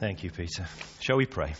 Thank 0.00 0.24
you, 0.24 0.30
Peter. 0.30 0.64
Shall 1.00 1.18
we 1.18 1.26
pray? 1.26 1.52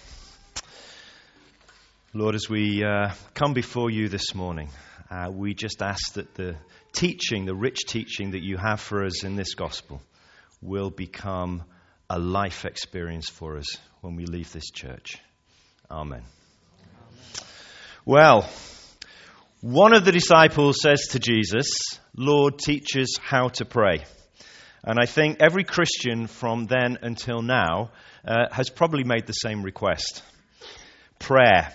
Lord, 2.14 2.34
as 2.34 2.48
we 2.48 2.82
uh, 2.82 3.11
come 3.34 3.52
before 3.52 3.90
you 3.90 4.09
this 4.09 4.34
morning, 4.34 4.70
uh, 5.11 5.30
we 5.30 5.52
just 5.52 5.82
ask 5.82 6.14
that 6.14 6.32
the 6.36 6.56
teaching, 6.95 7.45
the 7.45 7.54
rich 7.54 7.80
teaching 7.86 8.30
that 8.30 8.43
you 8.43 8.57
have 8.57 8.80
for 8.80 9.04
us 9.04 9.25
in 9.25 9.36
this 9.36 9.53
gospel, 9.53 10.00
will 10.62 10.89
become 10.89 11.64
a 12.08 12.18
life 12.18 12.64
experience 12.64 13.29
for 13.29 13.58
us 13.58 13.76
when 14.00 14.16
we 14.16 14.25
leave 14.25 14.50
this 14.54 14.70
church. 14.70 15.18
Amen. 15.91 16.22
Amen. 16.22 17.43
Well, 18.07 18.48
one 19.61 19.93
of 19.93 20.07
the 20.07 20.12
disciples 20.12 20.80
says 20.80 21.09
to 21.09 21.18
Jesus, 21.18 21.68
Lord, 22.16 22.59
teach 22.59 22.96
us 22.96 23.18
how 23.18 23.49
to 23.49 23.66
pray. 23.66 24.07
And 24.82 24.98
I 24.98 25.07
think 25.07 25.39
every 25.40 25.64
Christian 25.64 26.26
from 26.26 26.66
then 26.66 26.98
until 27.02 27.43
now 27.43 27.90
uh, 28.26 28.46
has 28.50 28.71
probably 28.71 29.04
made 29.04 29.26
the 29.26 29.32
same 29.32 29.62
request 29.62 30.22
prayer, 31.18 31.72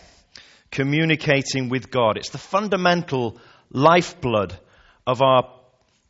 communicating 0.72 1.70
with 1.70 1.92
God. 1.92 2.18
It's 2.18 2.32
the 2.32 2.38
fundamental 2.38 3.40
lifeblood 3.70 4.58
of 5.06 5.22
our 5.22 5.44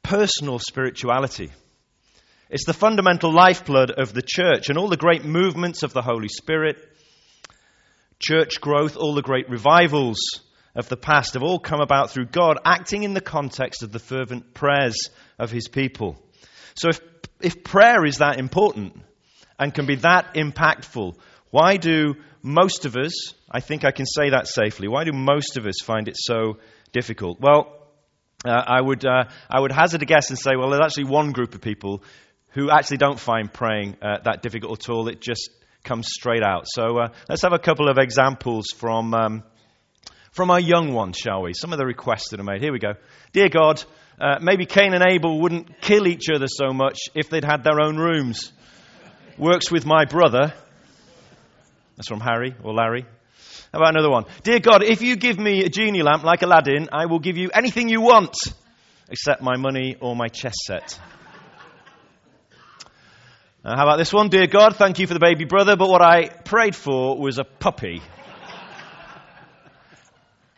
personal 0.01 0.57
spirituality. 0.59 1.51
It's 2.49 2.65
the 2.65 2.73
fundamental 2.73 3.33
lifeblood 3.33 3.91
of 3.91 4.13
the 4.13 4.23
church 4.25 4.69
and 4.69 4.77
all 4.77 4.87
the 4.87 4.97
great 4.97 5.25
movements 5.25 5.83
of 5.83 5.93
the 5.93 6.01
Holy 6.01 6.29
Spirit, 6.29 6.77
church 8.19 8.61
growth, 8.61 8.95
all 8.95 9.15
the 9.15 9.21
great 9.21 9.49
revivals 9.49 10.17
of 10.75 10.87
the 10.89 10.97
past 10.97 11.33
have 11.33 11.43
all 11.43 11.59
come 11.59 11.81
about 11.81 12.11
through 12.11 12.27
God 12.27 12.57
acting 12.63 13.03
in 13.03 13.13
the 13.13 13.21
context 13.21 13.83
of 13.83 13.91
the 13.91 13.99
fervent 13.99 14.53
prayers 14.53 15.09
of 15.39 15.51
his 15.51 15.67
people. 15.67 16.21
So 16.77 16.89
if, 16.89 16.99
if 17.41 17.63
prayer 17.63 18.05
is 18.05 18.17
that 18.17 18.39
important, 18.39 19.01
and 19.57 19.73
can 19.73 19.85
be 19.85 19.95
that 19.95 20.33
impactful, 20.33 21.15
why 21.49 21.77
do 21.77 22.15
most 22.41 22.85
of 22.85 22.95
us, 22.95 23.33
I 23.49 23.61
think 23.61 23.85
I 23.85 23.91
can 23.91 24.05
say 24.05 24.31
that 24.31 24.47
safely, 24.47 24.87
why 24.87 25.03
do 25.03 25.13
most 25.13 25.57
of 25.57 25.65
us 25.65 25.75
find 25.83 26.07
it 26.07 26.15
so 26.17 26.57
difficult? 26.91 27.39
Well, 27.39 27.71
uh, 28.43 28.49
I, 28.51 28.81
would, 28.81 29.05
uh, 29.05 29.25
I 29.49 29.59
would 29.59 29.71
hazard 29.71 30.01
a 30.01 30.05
guess 30.05 30.29
and 30.29 30.37
say, 30.37 30.51
well, 30.57 30.69
there's 30.69 30.83
actually 30.83 31.05
one 31.05 31.31
group 31.31 31.55
of 31.55 31.61
people 31.61 32.03
who 32.49 32.69
actually 32.69 32.97
don't 32.97 33.19
find 33.19 33.51
praying 33.51 33.97
uh, 34.01 34.19
that 34.23 34.41
difficult 34.41 34.83
at 34.83 34.89
all. 34.89 35.07
It 35.07 35.21
just 35.21 35.49
comes 35.83 36.07
straight 36.09 36.43
out. 36.43 36.65
So 36.67 36.97
uh, 36.97 37.07
let's 37.29 37.41
have 37.41 37.53
a 37.53 37.59
couple 37.59 37.89
of 37.89 37.97
examples 37.97 38.65
from, 38.75 39.13
um, 39.13 39.43
from 40.35 40.51
our 40.51 40.59
young 40.59 40.93
ones, 40.93 41.17
shall 41.17 41.43
we? 41.43 41.53
Some 41.53 41.71
of 41.71 41.79
the 41.79 41.85
requests 41.85 42.29
that 42.31 42.41
are 42.41 42.43
made. 42.43 42.61
Here 42.61 42.73
we 42.73 42.79
go. 42.79 42.95
Dear 43.31 43.47
God, 43.47 43.81
uh, 44.19 44.39
maybe 44.41 44.65
Cain 44.65 44.93
and 44.93 45.03
Abel 45.07 45.39
wouldn't 45.39 45.79
kill 45.79 46.07
each 46.07 46.29
other 46.29 46.47
so 46.49 46.73
much 46.73 46.99
if 47.15 47.29
they'd 47.29 47.45
had 47.45 47.63
their 47.63 47.79
own 47.81 47.95
rooms 47.95 48.51
works 49.37 49.71
with 49.71 49.85
my 49.85 50.03
brother. 50.03 50.53
That's 51.95 52.09
from 52.09 52.19
Harry 52.19 52.53
or 52.63 52.73
Larry. 52.73 53.05
How 53.71 53.79
about 53.79 53.95
another 53.95 54.09
one? 54.09 54.25
Dear 54.43 54.59
God, 54.59 54.83
if 54.83 55.01
you 55.01 55.15
give 55.15 55.39
me 55.39 55.63
a 55.63 55.69
genie 55.69 56.03
lamp 56.03 56.23
like 56.23 56.41
Aladdin, 56.41 56.89
I 56.91 57.05
will 57.05 57.19
give 57.19 57.37
you 57.37 57.49
anything 57.53 57.87
you 57.87 58.01
want 58.01 58.35
except 59.09 59.41
my 59.41 59.55
money 59.55 59.95
or 60.01 60.17
my 60.17 60.27
chess 60.27 60.55
set. 60.65 60.99
Uh, 63.63 63.75
how 63.77 63.83
about 63.83 63.97
this 63.97 64.11
one? 64.11 64.27
Dear 64.27 64.47
God, 64.47 64.75
thank 64.75 64.99
you 64.99 65.07
for 65.07 65.13
the 65.13 65.19
baby 65.19 65.45
brother, 65.45 65.77
but 65.77 65.89
what 65.89 66.01
I 66.01 66.27
prayed 66.27 66.75
for 66.75 67.17
was 67.17 67.37
a 67.37 67.45
puppy. 67.45 68.01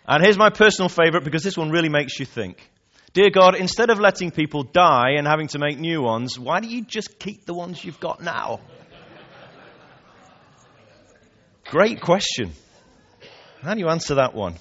And 0.08 0.24
here's 0.24 0.38
my 0.38 0.50
personal 0.50 0.90
favorite 0.90 1.24
because 1.24 1.44
this 1.44 1.58
one 1.58 1.70
really 1.70 1.90
makes 1.90 2.20
you 2.20 2.26
think. 2.26 2.70
Dear 3.14 3.30
God, 3.30 3.56
instead 3.56 3.90
of 3.90 4.00
letting 4.00 4.32
people 4.32 4.64
die 4.64 5.12
and 5.18 5.28
having 5.28 5.48
to 5.50 5.60
make 5.60 5.80
new 5.80 6.02
ones, 6.02 6.38
why 6.38 6.60
don't 6.60 6.70
you 6.70 6.84
just 6.84 7.20
keep 7.20 7.46
the 7.46 7.54
ones 7.54 7.84
you've 7.84 8.00
got 8.00 8.22
now? 8.22 8.60
Great 11.66 12.00
question. 12.00 12.54
How 13.62 13.74
do 13.74 13.80
you 13.80 13.90
answer 13.90 14.16
that 14.16 14.34
one? 14.34 14.56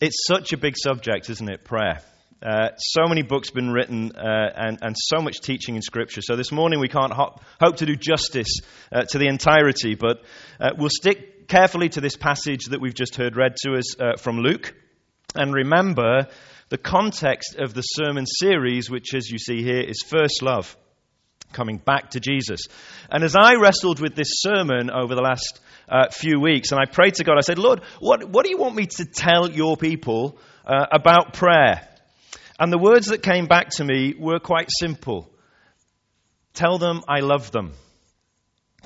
It's 0.00 0.26
such 0.26 0.52
a 0.52 0.56
big 0.56 0.76
subject, 0.76 1.30
isn't 1.30 1.48
it? 1.48 1.64
Prayer. 1.64 2.00
Uh, 2.42 2.74
so 2.76 3.06
many 3.06 3.22
books 3.22 3.50
been 3.50 3.70
written 3.70 4.10
uh, 4.16 4.50
and, 4.56 4.78
and, 4.82 4.96
so 4.98 5.22
much 5.22 5.40
teaching 5.40 5.76
in 5.76 5.82
Scripture. 5.82 6.20
So 6.22 6.34
this 6.34 6.50
morning 6.50 6.80
we 6.80 6.88
can't 6.88 7.12
ho- 7.12 7.38
hope 7.60 7.76
to 7.76 7.86
do 7.86 7.94
justice 7.94 8.58
uh, 8.90 9.02
to 9.02 9.18
the 9.18 9.28
entirety, 9.28 9.94
but 9.94 10.24
uh, 10.60 10.70
we'll 10.76 10.90
stick 10.90 11.46
carefully 11.46 11.88
to 11.90 12.00
this 12.00 12.16
passage 12.16 12.64
that 12.70 12.80
we've 12.80 12.94
just 12.94 13.14
heard 13.14 13.36
read 13.36 13.54
to 13.64 13.74
us 13.74 14.00
uh, 14.00 14.16
from 14.18 14.38
Luke. 14.38 14.74
And 15.36 15.54
remember 15.54 16.26
the 16.68 16.78
context 16.78 17.54
of 17.60 17.74
the 17.74 17.82
sermon 17.82 18.26
series, 18.26 18.90
which, 18.90 19.14
as 19.14 19.30
you 19.30 19.38
see 19.38 19.62
here, 19.62 19.80
is 19.80 20.02
first 20.04 20.42
love, 20.42 20.76
coming 21.52 21.76
back 21.78 22.10
to 22.10 22.20
Jesus. 22.20 22.62
And 23.08 23.22
as 23.22 23.36
I 23.36 23.54
wrestled 23.54 24.00
with 24.00 24.16
this 24.16 24.30
sermon 24.40 24.90
over 24.90 25.14
the 25.14 25.22
last 25.22 25.60
few 26.10 26.40
weeks, 26.40 26.72
and 26.72 26.80
I 26.80 26.86
prayed 26.86 27.14
to 27.14 27.24
God, 27.24 27.36
I 27.38 27.42
said, 27.42 27.58
Lord, 27.58 27.82
what, 28.00 28.28
what 28.28 28.44
do 28.44 28.50
you 28.50 28.58
want 28.58 28.74
me 28.74 28.86
to 28.86 29.04
tell 29.04 29.48
your 29.48 29.76
people 29.76 30.38
about 30.64 31.34
prayer? 31.34 31.88
And 32.58 32.72
the 32.72 32.78
words 32.78 33.06
that 33.06 33.22
came 33.22 33.46
back 33.46 33.70
to 33.70 33.84
me 33.84 34.14
were 34.18 34.38
quite 34.38 34.68
simple 34.70 35.28
Tell 36.54 36.78
them 36.78 37.02
I 37.08 37.20
love 37.20 37.50
them. 37.50 37.72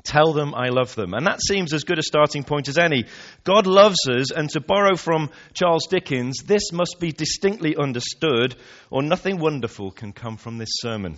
Tell 0.03 0.31
them 0.31 0.55
I 0.55 0.69
love 0.69 0.95
them. 0.95 1.13
And 1.13 1.27
that 1.27 1.41
seems 1.41 1.73
as 1.73 1.83
good 1.83 1.99
a 1.99 2.03
starting 2.03 2.45
point 2.45 2.69
as 2.69 2.77
any. 2.77 3.05
God 3.43 3.67
loves 3.67 4.07
us, 4.09 4.31
and 4.31 4.49
to 4.51 4.61
borrow 4.61 4.95
from 4.95 5.31
Charles 5.53 5.87
Dickens, 5.87 6.43
this 6.45 6.71
must 6.71 6.97
be 7.01 7.11
distinctly 7.11 7.75
understood, 7.75 8.55
or 8.89 9.03
nothing 9.03 9.37
wonderful 9.37 9.91
can 9.91 10.13
come 10.13 10.37
from 10.37 10.57
this 10.57 10.69
sermon. 10.75 11.17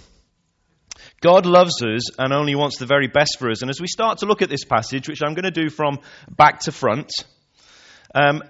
God 1.21 1.45
loves 1.45 1.83
us 1.83 2.17
and 2.17 2.33
only 2.33 2.55
wants 2.55 2.77
the 2.77 2.85
very 2.85 3.07
best 3.07 3.37
for 3.37 3.51
us. 3.51 3.61
And 3.61 3.69
as 3.69 3.79
we 3.79 3.87
start 3.87 4.19
to 4.19 4.25
look 4.25 4.41
at 4.41 4.49
this 4.49 4.65
passage, 4.65 5.07
which 5.07 5.21
I'm 5.23 5.33
going 5.33 5.43
to 5.43 5.51
do 5.51 5.69
from 5.69 5.99
back 6.29 6.61
to 6.61 6.71
front, 6.71 7.11
um, 8.15 8.41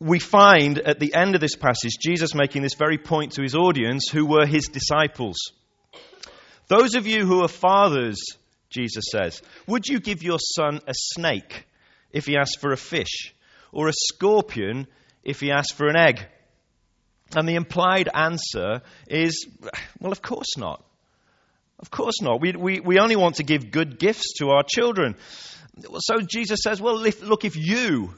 we 0.00 0.18
find 0.18 0.78
at 0.78 0.98
the 0.98 1.14
end 1.14 1.34
of 1.34 1.40
this 1.40 1.56
passage 1.56 1.92
Jesus 2.00 2.34
making 2.34 2.62
this 2.62 2.74
very 2.74 2.98
point 2.98 3.32
to 3.32 3.42
his 3.42 3.54
audience 3.54 4.08
who 4.08 4.26
were 4.26 4.46
his 4.46 4.66
disciples. 4.66 5.36
Those 6.68 6.94
of 6.94 7.06
you 7.06 7.26
who 7.26 7.42
are 7.42 7.48
fathers, 7.48 8.18
Jesus 8.70 9.04
says. 9.10 9.42
Would 9.66 9.86
you 9.86 10.00
give 10.00 10.22
your 10.22 10.38
son 10.38 10.80
a 10.86 10.94
snake 10.94 11.66
if 12.10 12.26
he 12.26 12.36
asked 12.36 12.60
for 12.60 12.72
a 12.72 12.76
fish, 12.76 13.34
or 13.72 13.88
a 13.88 13.92
scorpion 13.92 14.86
if 15.22 15.40
he 15.40 15.50
asked 15.50 15.74
for 15.74 15.88
an 15.88 15.96
egg? 15.96 16.26
And 17.36 17.48
the 17.48 17.56
implied 17.56 18.08
answer 18.12 18.82
is, 19.08 19.46
well, 20.00 20.12
of 20.12 20.22
course 20.22 20.56
not. 20.56 20.84
Of 21.80 21.90
course 21.90 22.22
not. 22.22 22.40
We, 22.40 22.52
we, 22.52 22.80
we 22.80 22.98
only 22.98 23.16
want 23.16 23.36
to 23.36 23.42
give 23.42 23.70
good 23.70 23.98
gifts 23.98 24.34
to 24.38 24.50
our 24.50 24.62
children. 24.62 25.16
So 25.98 26.20
Jesus 26.20 26.60
says, 26.62 26.80
well, 26.80 27.04
if, 27.04 27.20
look, 27.22 27.44
if 27.44 27.56
you, 27.56 28.14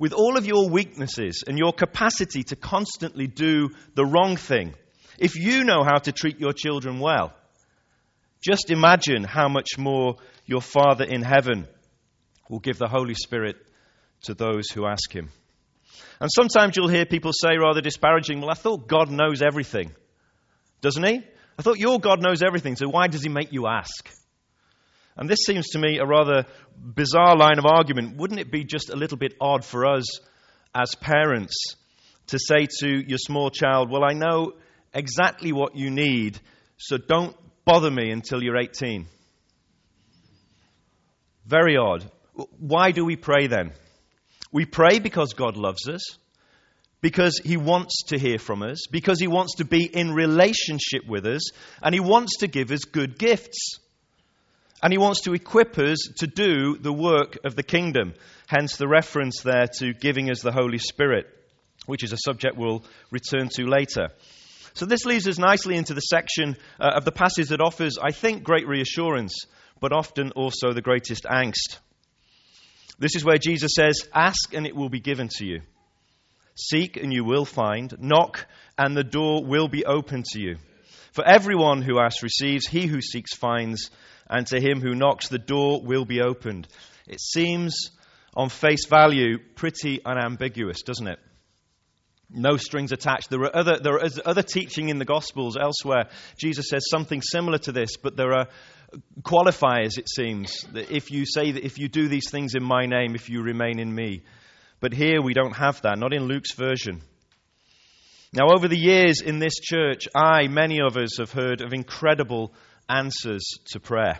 with 0.00 0.14
all 0.14 0.38
of 0.38 0.46
your 0.46 0.70
weaknesses 0.70 1.44
and 1.46 1.58
your 1.58 1.74
capacity 1.74 2.42
to 2.42 2.56
constantly 2.56 3.26
do 3.26 3.68
the 3.94 4.04
wrong 4.04 4.36
thing, 4.36 4.74
if 5.18 5.36
you 5.36 5.62
know 5.62 5.84
how 5.84 5.98
to 5.98 6.10
treat 6.10 6.40
your 6.40 6.54
children 6.54 6.98
well, 6.98 7.34
just 8.40 8.70
imagine 8.70 9.24
how 9.24 9.48
much 9.48 9.76
more 9.76 10.16
your 10.46 10.62
Father 10.62 11.04
in 11.04 11.20
heaven 11.20 11.68
will 12.48 12.60
give 12.60 12.78
the 12.78 12.88
Holy 12.88 13.12
Spirit 13.12 13.56
to 14.22 14.32
those 14.32 14.70
who 14.70 14.86
ask 14.86 15.12
Him. 15.12 15.28
And 16.18 16.30
sometimes 16.34 16.76
you'll 16.76 16.88
hear 16.88 17.04
people 17.04 17.32
say 17.34 17.58
rather 17.58 17.82
disparaging, 17.82 18.40
Well, 18.40 18.50
I 18.50 18.54
thought 18.54 18.88
God 18.88 19.10
knows 19.10 19.42
everything. 19.42 19.92
Doesn't 20.80 21.06
He? 21.06 21.22
I 21.58 21.62
thought 21.62 21.78
your 21.78 22.00
God 22.00 22.22
knows 22.22 22.42
everything, 22.42 22.76
so 22.76 22.88
why 22.88 23.08
does 23.08 23.22
He 23.22 23.28
make 23.28 23.52
you 23.52 23.66
ask? 23.66 24.10
And 25.20 25.28
this 25.28 25.40
seems 25.46 25.68
to 25.68 25.78
me 25.78 25.98
a 25.98 26.06
rather 26.06 26.46
bizarre 26.74 27.36
line 27.36 27.58
of 27.58 27.66
argument. 27.66 28.16
Wouldn't 28.16 28.40
it 28.40 28.50
be 28.50 28.64
just 28.64 28.88
a 28.88 28.96
little 28.96 29.18
bit 29.18 29.34
odd 29.38 29.66
for 29.66 29.86
us 29.86 30.18
as 30.74 30.94
parents 30.94 31.76
to 32.28 32.38
say 32.38 32.66
to 32.80 32.88
your 32.88 33.18
small 33.18 33.50
child, 33.50 33.90
Well, 33.90 34.02
I 34.02 34.14
know 34.14 34.54
exactly 34.94 35.52
what 35.52 35.76
you 35.76 35.90
need, 35.90 36.40
so 36.78 36.96
don't 36.96 37.36
bother 37.66 37.90
me 37.90 38.10
until 38.10 38.42
you're 38.42 38.56
18. 38.56 39.06
Very 41.46 41.76
odd. 41.76 42.10
Why 42.58 42.92
do 42.92 43.04
we 43.04 43.16
pray 43.16 43.46
then? 43.46 43.72
We 44.52 44.64
pray 44.64 45.00
because 45.00 45.34
God 45.34 45.58
loves 45.58 45.86
us, 45.86 46.16
because 47.02 47.38
He 47.44 47.58
wants 47.58 48.04
to 48.08 48.18
hear 48.18 48.38
from 48.38 48.62
us, 48.62 48.86
because 48.90 49.20
He 49.20 49.26
wants 49.26 49.56
to 49.56 49.66
be 49.66 49.84
in 49.84 50.12
relationship 50.12 51.06
with 51.06 51.26
us, 51.26 51.50
and 51.82 51.94
He 51.94 52.00
wants 52.00 52.38
to 52.38 52.48
give 52.48 52.70
us 52.70 52.80
good 52.80 53.18
gifts. 53.18 53.80
And 54.82 54.92
He 54.92 54.98
wants 54.98 55.22
to 55.22 55.34
equip 55.34 55.78
us 55.78 55.98
to 56.18 56.26
do 56.26 56.76
the 56.76 56.92
work 56.92 57.38
of 57.44 57.56
the 57.56 57.62
kingdom. 57.62 58.14
Hence 58.46 58.76
the 58.76 58.88
reference 58.88 59.42
there 59.42 59.66
to 59.78 59.92
giving 59.92 60.30
us 60.30 60.40
the 60.40 60.52
Holy 60.52 60.78
Spirit, 60.78 61.26
which 61.86 62.02
is 62.02 62.12
a 62.12 62.18
subject 62.18 62.56
we'll 62.56 62.84
return 63.10 63.48
to 63.56 63.66
later. 63.66 64.08
So 64.74 64.86
this 64.86 65.04
leads 65.04 65.26
us 65.26 65.38
nicely 65.38 65.76
into 65.76 65.94
the 65.94 66.00
section 66.00 66.56
uh, 66.78 66.92
of 66.94 67.04
the 67.04 67.12
passage 67.12 67.48
that 67.48 67.60
offers, 67.60 67.98
I 68.00 68.12
think, 68.12 68.44
great 68.44 68.66
reassurance, 68.66 69.44
but 69.80 69.92
often 69.92 70.30
also 70.32 70.72
the 70.72 70.82
greatest 70.82 71.24
angst. 71.24 71.78
This 72.98 73.16
is 73.16 73.24
where 73.24 73.38
Jesus 73.38 73.72
says, 73.74 74.08
Ask 74.14 74.54
and 74.54 74.66
it 74.66 74.76
will 74.76 74.90
be 74.90 75.00
given 75.00 75.28
to 75.38 75.46
you. 75.46 75.62
Seek 76.54 76.96
and 76.96 77.12
you 77.12 77.24
will 77.24 77.44
find. 77.44 77.94
Knock 77.98 78.46
and 78.78 78.96
the 78.96 79.04
door 79.04 79.44
will 79.44 79.68
be 79.68 79.84
open 79.84 80.22
to 80.32 80.40
you. 80.40 80.56
For 81.12 81.24
everyone 81.24 81.82
who 81.82 81.98
asks 81.98 82.22
receives, 82.22 82.66
he 82.66 82.86
who 82.86 83.00
seeks 83.00 83.34
finds, 83.34 83.90
and 84.30 84.46
to 84.46 84.60
him 84.60 84.80
who 84.80 84.94
knocks, 84.94 85.28
the 85.28 85.38
door 85.38 85.82
will 85.82 86.04
be 86.04 86.22
opened. 86.22 86.68
It 87.08 87.20
seems, 87.20 87.90
on 88.34 88.48
face 88.48 88.86
value, 88.86 89.38
pretty 89.56 90.00
unambiguous, 90.04 90.82
doesn't 90.82 91.08
it? 91.08 91.18
No 92.32 92.56
strings 92.56 92.92
attached. 92.92 93.28
There 93.28 93.40
are 93.40 93.56
other, 93.56 93.78
other 94.24 94.42
teaching 94.42 94.88
in 94.88 94.98
the 94.98 95.04
Gospels 95.04 95.56
elsewhere. 95.60 96.04
Jesus 96.38 96.68
says 96.68 96.84
something 96.88 97.20
similar 97.22 97.58
to 97.58 97.72
this, 97.72 97.96
but 97.96 98.16
there 98.16 98.32
are 98.32 98.46
qualifiers, 99.22 99.98
it 99.98 100.08
seems. 100.08 100.62
That 100.72 100.92
if 100.92 101.10
you 101.10 101.26
say 101.26 101.50
that 101.50 101.64
if 101.64 101.80
you 101.80 101.88
do 101.88 102.06
these 102.06 102.30
things 102.30 102.54
in 102.54 102.62
my 102.62 102.86
name, 102.86 103.16
if 103.16 103.28
you 103.28 103.42
remain 103.42 103.80
in 103.80 103.92
me. 103.92 104.22
But 104.78 104.94
here 104.94 105.20
we 105.20 105.34
don't 105.34 105.56
have 105.56 105.82
that, 105.82 105.98
not 105.98 106.14
in 106.14 106.26
Luke's 106.26 106.54
version. 106.54 107.02
Now, 108.32 108.50
over 108.54 108.68
the 108.68 108.78
years 108.78 109.22
in 109.22 109.40
this 109.40 109.58
church, 109.60 110.04
I, 110.14 110.46
many 110.46 110.78
of 110.80 110.96
us, 110.96 111.18
have 111.18 111.32
heard 111.32 111.60
of 111.62 111.72
incredible 111.72 112.54
answers 112.90 113.44
to 113.72 113.80
prayer. 113.80 114.18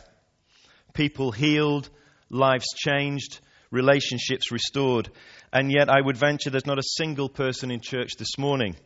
People 0.94 1.32
healed, 1.32 1.90
lives 2.30 2.66
changed, 2.76 3.40
relationships 3.70 4.50
restored. 4.52 5.10
And 5.52 5.70
yet, 5.70 5.88
I 5.88 6.00
would 6.00 6.16
venture 6.16 6.50
there's 6.50 6.66
not 6.66 6.78
a 6.78 6.94
single 6.96 7.28
person 7.28 7.70
in 7.70 7.80
church 7.80 8.10
this 8.18 8.38
morning 8.38 8.76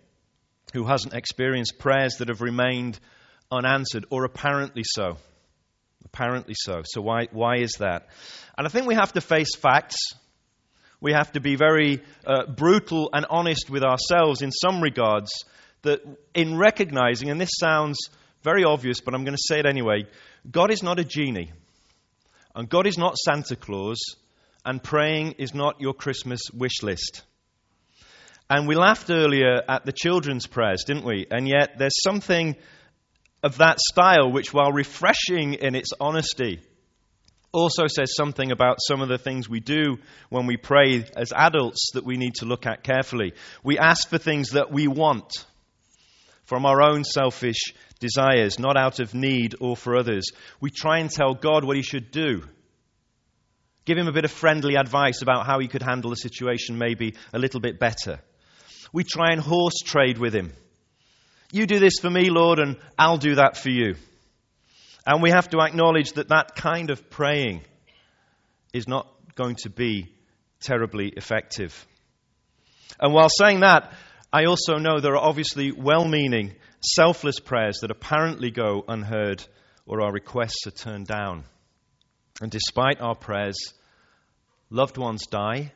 who 0.73 0.85
hasn't 0.85 1.15
experienced 1.15 1.79
prayers 1.79 2.17
that 2.17 2.29
have 2.29 2.41
remained 2.41 2.99
unanswered, 3.51 4.07
or 4.11 4.25
apparently 4.25 4.83
so. 4.85 5.17
Apparently 6.05 6.55
so. 6.57 6.83
So, 6.85 7.01
why, 7.01 7.29
why 7.31 7.59
is 7.59 7.73
that? 7.79 8.09
And 8.57 8.67
I 8.67 8.71
think 8.71 8.87
we 8.87 8.95
have 8.95 9.13
to 9.13 9.21
face 9.21 9.55
facts. 9.55 9.97
We 11.01 11.13
have 11.13 11.33
to 11.33 11.41
be 11.41 11.57
very 11.57 12.03
uh, 12.27 12.47
brutal 12.47 13.11
and 13.13 13.27
honest 13.29 13.69
with 13.69 13.85
ourselves 13.85 14.41
in 14.43 14.51
some 14.51 14.81
regards, 14.81 15.31
that 15.83 16.01
in 16.35 16.57
recognizing, 16.57 17.31
and 17.31 17.41
this 17.41 17.53
sounds 17.61 17.99
very 18.45 18.63
obvious, 18.63 19.01
but 19.01 19.15
I'm 19.15 19.25
going 19.25 19.37
to 19.37 19.43
say 19.43 19.59
it 19.59 19.67
anyway 19.67 20.05
God 20.49 20.71
is 20.71 20.83
not 20.83 21.01
a 21.01 21.05
genie, 21.05 21.51
and 22.55 22.69
God 22.69 22.87
is 22.87 22.99
not 22.99 23.17
Santa 23.17 23.57
Claus, 23.57 23.99
and 24.65 24.83
praying 24.83 25.37
is 25.39 25.55
not 25.55 25.81
your 25.81 25.95
Christmas 25.95 26.43
wish 26.53 26.83
list. 26.83 27.23
And 28.49 28.69
we 28.69 28.75
laughed 28.75 29.09
earlier 29.09 29.63
at 29.67 29.87
the 29.87 29.93
children's 29.93 30.47
prayers, 30.47 30.85
didn't 30.87 31.07
we? 31.07 31.27
And 31.31 31.49
yet 31.49 31.79
there's 31.79 32.03
something 32.03 32.57
of 33.43 33.57
that 33.57 33.81
style 33.81 34.31
which, 34.31 34.53
while 34.53 34.71
refreshing 34.71 35.55
in 35.55 35.75
its 35.75 35.93
honesty, 35.99 36.61
also 37.53 37.87
says 37.87 38.15
something 38.15 38.53
about 38.53 38.79
some 38.81 39.01
of 39.01 39.09
the 39.09 39.17
things 39.17 39.49
we 39.49 39.61
do 39.61 39.97
when 40.29 40.47
we 40.47 40.59
pray 40.59 41.05
as 41.17 41.33
adults 41.33 41.93
that 41.95 42.05
we 42.05 42.17
need 42.17 42.35
to 42.35 42.45
look 42.45 42.67
at 42.67 42.83
carefully. 42.83 43.33
We 43.63 43.79
ask 43.79 44.09
for 44.09 44.19
things 44.19 44.51
that 44.51 44.71
we 44.71 44.89
want 44.89 45.47
from 46.45 46.67
our 46.67 46.83
own 46.83 47.05
selfish 47.05 47.73
desires, 48.05 48.59
not 48.59 48.77
out 48.77 49.01
of 49.01 49.15
need 49.15 49.55
or 49.61 49.77
for 49.77 49.97
others. 49.97 50.25
We 50.61 50.71
try 50.71 50.99
and 50.99 51.11
tell 51.11 51.35
God 51.35 51.65
what 51.65 51.77
He 51.77 51.83
should 51.83 52.11
do 52.11 52.43
Give 53.85 53.99
him 53.99 54.09
a 54.09 54.13
bit 54.13 54.25
of 54.25 54.31
friendly 54.31 54.77
advice 54.77 55.21
about 55.21 55.47
how 55.47 55.59
he 55.59 55.69
could 55.69 55.83
handle 55.83 56.11
the 56.11 56.17
situation 56.17 56.79
maybe 56.79 57.15
a 57.33 57.39
little 57.39 57.61
bit 57.61 57.79
better. 57.79 58.19
We 58.93 59.05
try 59.05 59.33
and 59.33 59.41
horse 59.41 59.79
trade 59.85 60.19
with 60.19 60.35
him. 60.35 60.53
You 61.53 61.67
do 61.67 61.79
this 61.79 61.99
for 62.01 62.09
me, 62.09 62.31
Lord, 62.31 62.59
and 62.59 62.77
I'll 62.99 63.19
do 63.19 63.35
that 63.35 63.57
for 63.57 63.69
you. 63.69 63.97
And 65.07 65.23
we 65.23 65.31
have 65.31 65.51
to 65.51 65.61
acknowledge 65.61 66.13
that 66.13 66.29
that 66.29 66.57
kind 66.57 66.91
of 66.91 67.11
praying 67.11 67.63
is 68.73 68.89
not 68.89 69.07
going 69.35 69.57
to 69.57 69.71
be 69.71 70.11
terribly 70.61 71.09
effective. 71.09 71.87
And 72.99 73.13
while 73.13 73.29
saying 73.29 73.61
that, 73.61 73.93
I 74.35 74.47
also 74.47 74.79
know 74.79 74.99
there 74.99 75.15
are 75.15 75.29
obviously 75.29 75.71
well 75.71 76.05
meaning, 76.05 76.57
selfless 76.81 77.39
prayers 77.39 77.79
that 77.83 77.93
apparently 77.93 78.51
go 78.51 78.85
unheard 78.89 79.47
or 79.87 80.03
our 80.03 80.11
requests 80.11 80.67
are 80.67 80.73
turned 80.73 81.07
down. 81.07 81.45
And 82.43 82.51
despite 82.51 83.01
our 83.01 83.15
prayers, 83.15 83.55
loved 84.71 84.99
ones 84.99 85.29
die, 85.31 85.73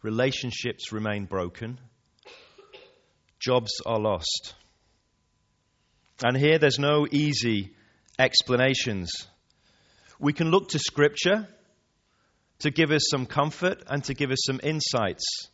relationships 0.00 0.90
remain 0.90 1.26
broken, 1.26 1.78
jobs 3.38 3.72
are 3.84 4.00
lost. 4.00 4.54
And 6.24 6.38
here 6.38 6.58
there's 6.58 6.78
no 6.78 7.06
easy 7.10 7.74
explanations. 8.18 9.10
We 10.18 10.32
can 10.32 10.50
look 10.50 10.70
to 10.70 10.78
Scripture 10.78 11.46
to 12.60 12.70
give 12.70 12.90
us 12.90 13.02
some 13.10 13.26
comfort 13.26 13.82
and 13.86 14.02
to 14.04 14.14
give 14.14 14.30
us 14.30 14.46
some 14.46 14.60
insights. 14.62 15.50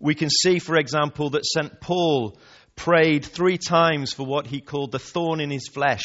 We 0.00 0.14
can 0.14 0.30
see, 0.30 0.58
for 0.58 0.76
example, 0.76 1.30
that 1.30 1.46
St. 1.46 1.80
Paul 1.80 2.36
prayed 2.74 3.24
three 3.24 3.58
times 3.58 4.12
for 4.12 4.26
what 4.26 4.46
he 4.46 4.60
called 4.60 4.90
the 4.90 4.98
thorn 4.98 5.40
in 5.40 5.50
his 5.50 5.68
flesh 5.68 6.02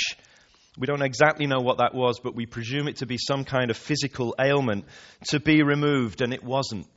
we 0.78 0.88
don't 0.88 1.02
exactly 1.02 1.48
know 1.48 1.62
what 1.62 1.78
that 1.78 1.94
was, 1.94 2.20
but 2.20 2.36
we 2.36 2.46
presume 2.46 2.88
it 2.88 2.98
to 2.98 3.06
be 3.06 3.18
some 3.18 3.46
kind 3.46 3.72
of 3.72 3.78
physical 3.78 4.36
ailment 4.40 4.86
to 5.30 5.40
be 5.40 5.64
removed, 5.64 6.22
and 6.22 6.34
it 6.34 6.44
wasn't. 6.44 6.88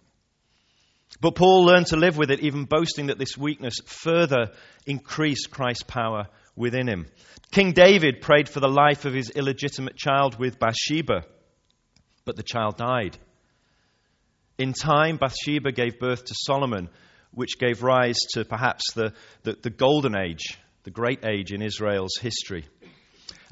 But 1.20 1.36
Paul 1.36 1.64
learned 1.64 1.86
to 1.86 1.96
live 1.96 2.16
with 2.16 2.30
it, 2.30 2.40
even 2.40 2.64
boasting 2.64 3.06
that 3.06 3.18
this 3.18 3.36
weakness 3.36 3.76
further 3.86 4.50
increased 4.86 5.50
Christ's 5.50 5.84
power 5.84 6.26
within 6.56 6.88
him. 6.88 7.06
King 7.50 7.72
David 7.72 8.20
prayed 8.20 8.48
for 8.48 8.60
the 8.60 8.68
life 8.68 9.04
of 9.04 9.14
his 9.14 9.30
illegitimate 9.30 9.96
child 9.96 10.38
with 10.38 10.58
Bathsheba, 10.58 11.24
but 12.24 12.36
the 12.36 12.42
child 12.42 12.76
died. 12.76 13.16
In 14.58 14.72
time, 14.72 15.18
Bathsheba 15.18 15.70
gave 15.70 16.00
birth 16.00 16.24
to 16.24 16.34
Solomon, 16.36 16.88
which 17.32 17.60
gave 17.60 17.84
rise 17.84 18.18
to 18.32 18.44
perhaps 18.44 18.92
the, 18.92 19.14
the, 19.44 19.56
the 19.62 19.70
golden 19.70 20.18
age, 20.18 20.58
the 20.82 20.90
great 20.90 21.24
age 21.24 21.52
in 21.52 21.62
Israel's 21.62 22.16
history. 22.20 22.66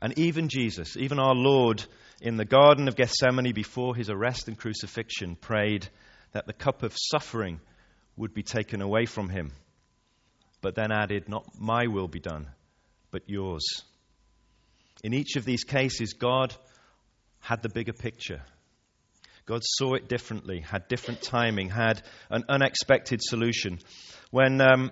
And 0.03 0.19
even 0.19 0.49
Jesus, 0.49 0.97
even 0.97 1.21
our 1.21 1.35
Lord, 1.35 1.85
in 2.21 2.37
the 2.37 2.45
Garden 2.45 2.89
of 2.89 2.97
Gethsemane 2.97 3.53
before 3.55 3.95
his 3.95 4.11
arrest 4.11 4.49
and 4.49 4.59
crucifixion, 4.59 5.37
prayed 5.37 5.89
that 6.33 6.47
the 6.47 6.53
cup 6.53 6.83
of 6.83 6.97
suffering 6.97 7.61
would 8.17 8.35
be 8.35 8.43
taken 8.43 8.83
away 8.83 9.07
from 9.07 9.29
him, 9.29 9.53
but 10.61 10.75
then 10.75 10.91
added, 10.91 11.29
Not 11.29 11.45
my 11.57 11.87
will 11.87 12.09
be 12.09 12.21
done, 12.21 12.49
but 13.13 13.29
yours. 13.29 13.65
In 15.05 15.15
each 15.15 15.37
of 15.37 15.45
these 15.45 15.63
cases, 15.63 16.15
God 16.15 16.55
had 17.39 17.63
the 17.63 17.69
bigger 17.69 17.93
picture. 17.93 18.43
God 19.47 19.63
saw 19.65 19.95
it 19.95 20.09
differently, 20.09 20.61
had 20.61 20.89
different 20.89 21.23
timing, 21.23 21.71
had 21.71 22.03
an 22.31 22.45
unexpected 22.49 23.23
solution. 23.23 23.79
When, 24.31 24.61
um, 24.61 24.91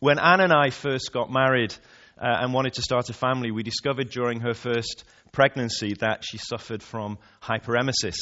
when 0.00 0.18
Anne 0.18 0.40
and 0.40 0.52
I 0.52 0.70
first 0.70 1.12
got 1.12 1.30
married, 1.30 1.74
uh, 2.20 2.38
and 2.40 2.52
wanted 2.52 2.74
to 2.74 2.82
start 2.82 3.08
a 3.10 3.12
family, 3.12 3.50
we 3.50 3.62
discovered 3.62 4.10
during 4.10 4.40
her 4.40 4.54
first 4.54 5.04
pregnancy 5.32 5.94
that 6.00 6.24
she 6.24 6.38
suffered 6.38 6.82
from 6.82 7.18
hyperemesis. 7.42 8.18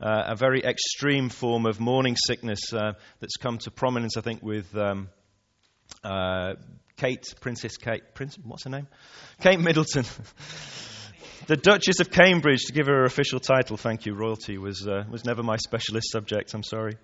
Uh, 0.00 0.24
a 0.26 0.36
very 0.36 0.60
extreme 0.62 1.28
form 1.28 1.66
of 1.66 1.80
morning 1.80 2.16
sickness 2.16 2.72
uh, 2.72 2.92
that's 3.20 3.36
come 3.36 3.58
to 3.58 3.70
prominence, 3.70 4.16
I 4.16 4.20
think, 4.20 4.42
with 4.42 4.76
um, 4.76 5.08
uh, 6.02 6.54
Kate, 6.96 7.24
Princess 7.40 7.76
Kate, 7.76 8.14
Prince, 8.14 8.36
what's 8.42 8.64
her 8.64 8.70
name? 8.70 8.88
Kate 9.40 9.60
Middleton. 9.60 10.04
the 11.46 11.56
Duchess 11.56 12.00
of 12.00 12.10
Cambridge, 12.10 12.66
to 12.66 12.72
give 12.72 12.86
her 12.86 12.94
her 12.94 13.04
official 13.04 13.40
title, 13.40 13.76
thank 13.76 14.06
you, 14.06 14.14
royalty, 14.14 14.58
was, 14.58 14.86
uh, 14.86 15.04
was 15.10 15.24
never 15.24 15.42
my 15.42 15.56
specialist 15.56 16.10
subject, 16.10 16.54
I'm 16.54 16.62
sorry. 16.62 16.96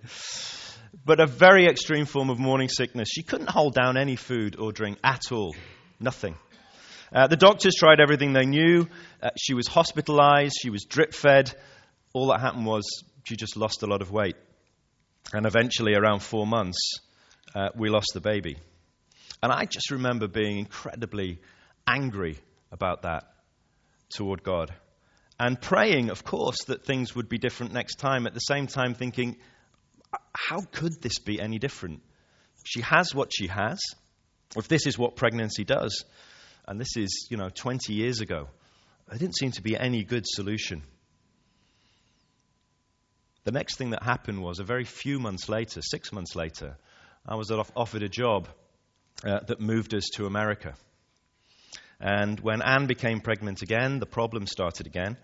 But 1.05 1.19
a 1.19 1.27
very 1.27 1.67
extreme 1.67 2.05
form 2.05 2.29
of 2.29 2.39
morning 2.39 2.69
sickness. 2.69 3.09
She 3.09 3.23
couldn't 3.23 3.49
hold 3.49 3.73
down 3.73 3.97
any 3.97 4.15
food 4.15 4.57
or 4.57 4.71
drink 4.71 4.97
at 5.03 5.31
all. 5.31 5.55
Nothing. 5.99 6.35
Uh, 7.13 7.27
the 7.27 7.37
doctors 7.37 7.75
tried 7.75 7.99
everything 7.99 8.33
they 8.33 8.45
knew. 8.45 8.87
Uh, 9.21 9.29
she 9.37 9.53
was 9.53 9.67
hospitalized, 9.67 10.55
she 10.61 10.69
was 10.69 10.85
drip 10.85 11.13
fed. 11.13 11.53
All 12.13 12.27
that 12.27 12.41
happened 12.41 12.65
was 12.65 12.83
she 13.23 13.35
just 13.35 13.55
lost 13.55 13.83
a 13.83 13.87
lot 13.87 14.01
of 14.01 14.11
weight. 14.11 14.35
And 15.33 15.45
eventually, 15.45 15.93
around 15.93 16.21
four 16.23 16.47
months, 16.47 16.99
uh, 17.53 17.69
we 17.75 17.89
lost 17.89 18.11
the 18.13 18.21
baby. 18.21 18.57
And 19.43 19.51
I 19.51 19.65
just 19.65 19.91
remember 19.91 20.27
being 20.27 20.57
incredibly 20.57 21.39
angry 21.87 22.37
about 22.71 23.03
that 23.03 23.30
toward 24.15 24.43
God. 24.43 24.73
And 25.39 25.59
praying, 25.59 26.09
of 26.09 26.23
course, 26.23 26.65
that 26.65 26.85
things 26.85 27.15
would 27.15 27.27
be 27.27 27.37
different 27.37 27.73
next 27.73 27.95
time. 27.95 28.27
At 28.27 28.33
the 28.33 28.39
same 28.39 28.67
time, 28.67 28.93
thinking, 28.93 29.37
how 30.33 30.61
could 30.71 31.01
this 31.01 31.19
be 31.19 31.41
any 31.41 31.57
different? 31.57 32.01
She 32.63 32.81
has 32.81 33.15
what 33.15 33.31
she 33.33 33.47
has 33.47 33.79
if 34.55 34.67
this 34.67 34.85
is 34.85 34.97
what 34.97 35.15
pregnancy 35.15 35.63
does, 35.63 36.03
and 36.67 36.79
this 36.79 36.95
is, 36.97 37.27
you 37.29 37.37
know, 37.37 37.49
20 37.49 37.93
years 37.93 38.21
ago, 38.21 38.47
there 39.09 39.17
didn't 39.17 39.37
seem 39.37 39.51
to 39.51 39.61
be 39.61 39.77
any 39.77 40.03
good 40.03 40.25
solution. 40.27 40.83
The 43.43 43.51
next 43.51 43.77
thing 43.77 43.91
that 43.91 44.03
happened 44.03 44.41
was 44.41 44.59
a 44.59 44.63
very 44.63 44.85
few 44.85 45.19
months 45.19 45.49
later, 45.49 45.81
six 45.81 46.11
months 46.11 46.35
later, 46.35 46.77
I 47.25 47.35
was 47.35 47.51
offered 47.51 48.03
a 48.03 48.09
job 48.09 48.47
uh, 49.23 49.39
that 49.47 49.59
moved 49.59 49.93
us 49.93 50.09
to 50.15 50.25
America. 50.25 50.75
And 52.01 52.39
when 52.39 52.63
Anne 52.63 52.87
became 52.87 53.21
pregnant 53.21 53.61
again, 53.61 53.99
the 53.99 54.07
problem 54.07 54.47
started 54.47 54.87
again. 54.87 55.17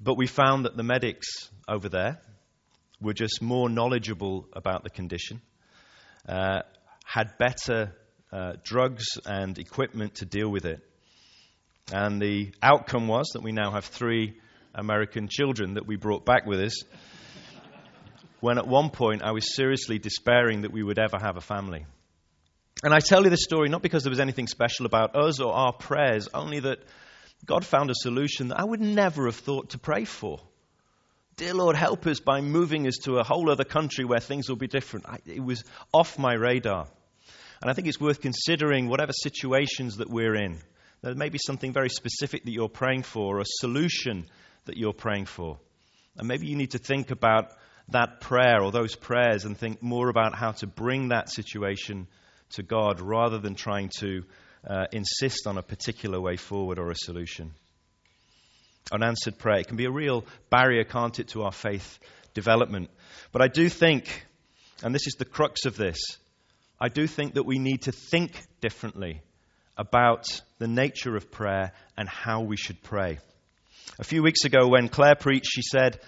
But 0.00 0.16
we 0.16 0.26
found 0.26 0.64
that 0.64 0.74
the 0.74 0.82
medics 0.82 1.50
over 1.68 1.90
there 1.90 2.20
were 3.02 3.12
just 3.12 3.42
more 3.42 3.68
knowledgeable 3.68 4.48
about 4.54 4.82
the 4.82 4.88
condition, 4.88 5.42
uh, 6.26 6.62
had 7.04 7.36
better 7.36 7.94
uh, 8.32 8.52
drugs 8.64 9.18
and 9.26 9.58
equipment 9.58 10.16
to 10.16 10.24
deal 10.24 10.48
with 10.48 10.64
it. 10.64 10.80
And 11.92 12.20
the 12.20 12.52
outcome 12.62 13.06
was 13.06 13.30
that 13.34 13.42
we 13.42 13.52
now 13.52 13.72
have 13.72 13.84
three 13.84 14.38
American 14.74 15.28
children 15.28 15.74
that 15.74 15.86
we 15.86 15.96
brought 15.96 16.24
back 16.24 16.46
with 16.46 16.60
us. 16.60 16.82
when 18.40 18.56
at 18.56 18.66
one 18.66 18.88
point 18.88 19.22
I 19.22 19.32
was 19.32 19.54
seriously 19.54 19.98
despairing 19.98 20.62
that 20.62 20.72
we 20.72 20.82
would 20.82 20.98
ever 20.98 21.18
have 21.20 21.36
a 21.36 21.42
family. 21.42 21.84
And 22.82 22.94
I 22.94 23.00
tell 23.00 23.24
you 23.24 23.30
this 23.30 23.44
story 23.44 23.68
not 23.68 23.82
because 23.82 24.04
there 24.04 24.10
was 24.10 24.20
anything 24.20 24.46
special 24.46 24.86
about 24.86 25.14
us 25.14 25.40
or 25.40 25.52
our 25.52 25.72
prayers, 25.72 26.28
only 26.32 26.60
that 26.60 26.78
God 27.44 27.64
found 27.64 27.90
a 27.90 27.94
solution 27.94 28.48
that 28.48 28.60
I 28.60 28.64
would 28.64 28.80
never 28.80 29.26
have 29.26 29.36
thought 29.36 29.70
to 29.70 29.78
pray 29.78 30.04
for. 30.04 30.40
Dear 31.36 31.54
Lord, 31.54 31.76
help 31.76 32.06
us 32.06 32.20
by 32.20 32.40
moving 32.40 32.86
us 32.86 32.96
to 33.04 33.16
a 33.16 33.24
whole 33.24 33.50
other 33.50 33.64
country 33.64 34.04
where 34.04 34.20
things 34.20 34.48
will 34.48 34.56
be 34.56 34.66
different. 34.66 35.06
I, 35.08 35.18
it 35.26 35.42
was 35.42 35.64
off 35.92 36.18
my 36.18 36.34
radar. 36.34 36.86
And 37.62 37.70
I 37.70 37.74
think 37.74 37.88
it's 37.88 38.00
worth 38.00 38.20
considering 38.20 38.88
whatever 38.88 39.12
situations 39.12 39.98
that 39.98 40.10
we're 40.10 40.34
in. 40.34 40.58
There 41.02 41.14
may 41.14 41.28
be 41.28 41.38
something 41.38 41.72
very 41.72 41.88
specific 41.88 42.44
that 42.44 42.50
you're 42.50 42.68
praying 42.68 43.04
for, 43.04 43.36
or 43.36 43.40
a 43.40 43.46
solution 43.46 44.26
that 44.66 44.76
you're 44.76 44.92
praying 44.92 45.26
for. 45.26 45.58
And 46.16 46.28
maybe 46.28 46.46
you 46.46 46.56
need 46.56 46.72
to 46.72 46.78
think 46.78 47.10
about 47.10 47.52
that 47.88 48.20
prayer 48.20 48.62
or 48.62 48.70
those 48.70 48.94
prayers 48.94 49.44
and 49.44 49.56
think 49.56 49.82
more 49.82 50.08
about 50.08 50.34
how 50.34 50.52
to 50.52 50.66
bring 50.66 51.08
that 51.08 51.30
situation 51.30 52.06
to 52.50 52.62
God 52.62 53.00
rather 53.00 53.38
than 53.38 53.54
trying 53.54 53.90
to 54.00 54.24
uh, 54.66 54.86
insist 54.92 55.46
on 55.46 55.58
a 55.58 55.62
particular 55.62 56.20
way 56.20 56.36
forward 56.36 56.78
or 56.78 56.90
a 56.90 56.96
solution. 56.96 57.52
Unanswered 58.92 59.38
prayer. 59.38 59.60
It 59.60 59.68
can 59.68 59.76
be 59.76 59.84
a 59.84 59.90
real 59.90 60.24
barrier, 60.50 60.84
can't 60.84 61.18
it, 61.18 61.28
to 61.28 61.42
our 61.42 61.52
faith 61.52 61.98
development. 62.34 62.90
But 63.32 63.42
I 63.42 63.48
do 63.48 63.68
think, 63.68 64.26
and 64.82 64.94
this 64.94 65.06
is 65.06 65.14
the 65.18 65.24
crux 65.24 65.64
of 65.64 65.76
this, 65.76 65.98
I 66.80 66.88
do 66.88 67.06
think 67.06 67.34
that 67.34 67.44
we 67.44 67.58
need 67.58 67.82
to 67.82 67.92
think 67.92 68.40
differently 68.60 69.22
about 69.76 70.26
the 70.58 70.68
nature 70.68 71.16
of 71.16 71.30
prayer 71.30 71.72
and 71.96 72.08
how 72.08 72.42
we 72.42 72.56
should 72.56 72.82
pray. 72.82 73.18
A 73.98 74.04
few 74.04 74.22
weeks 74.22 74.44
ago, 74.44 74.68
when 74.68 74.88
Claire 74.88 75.14
preached, 75.14 75.50
she 75.52 75.62
said, 75.62 76.00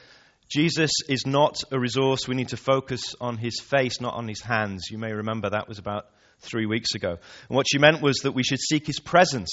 Jesus 0.50 0.90
is 1.08 1.26
not 1.26 1.56
a 1.70 1.78
resource. 1.78 2.28
We 2.28 2.34
need 2.34 2.48
to 2.48 2.56
focus 2.56 3.14
on 3.20 3.38
his 3.38 3.60
face, 3.60 4.00
not 4.00 4.14
on 4.14 4.28
his 4.28 4.42
hands. 4.42 4.88
You 4.90 4.98
may 4.98 5.12
remember 5.12 5.50
that 5.50 5.68
was 5.68 5.78
about 5.78 6.06
three 6.42 6.66
weeks 6.66 6.94
ago. 6.94 7.10
And 7.10 7.56
what 7.56 7.66
she 7.70 7.78
meant 7.78 8.02
was 8.02 8.18
that 8.18 8.32
we 8.32 8.42
should 8.42 8.60
seek 8.60 8.86
his 8.86 9.00
presence, 9.00 9.50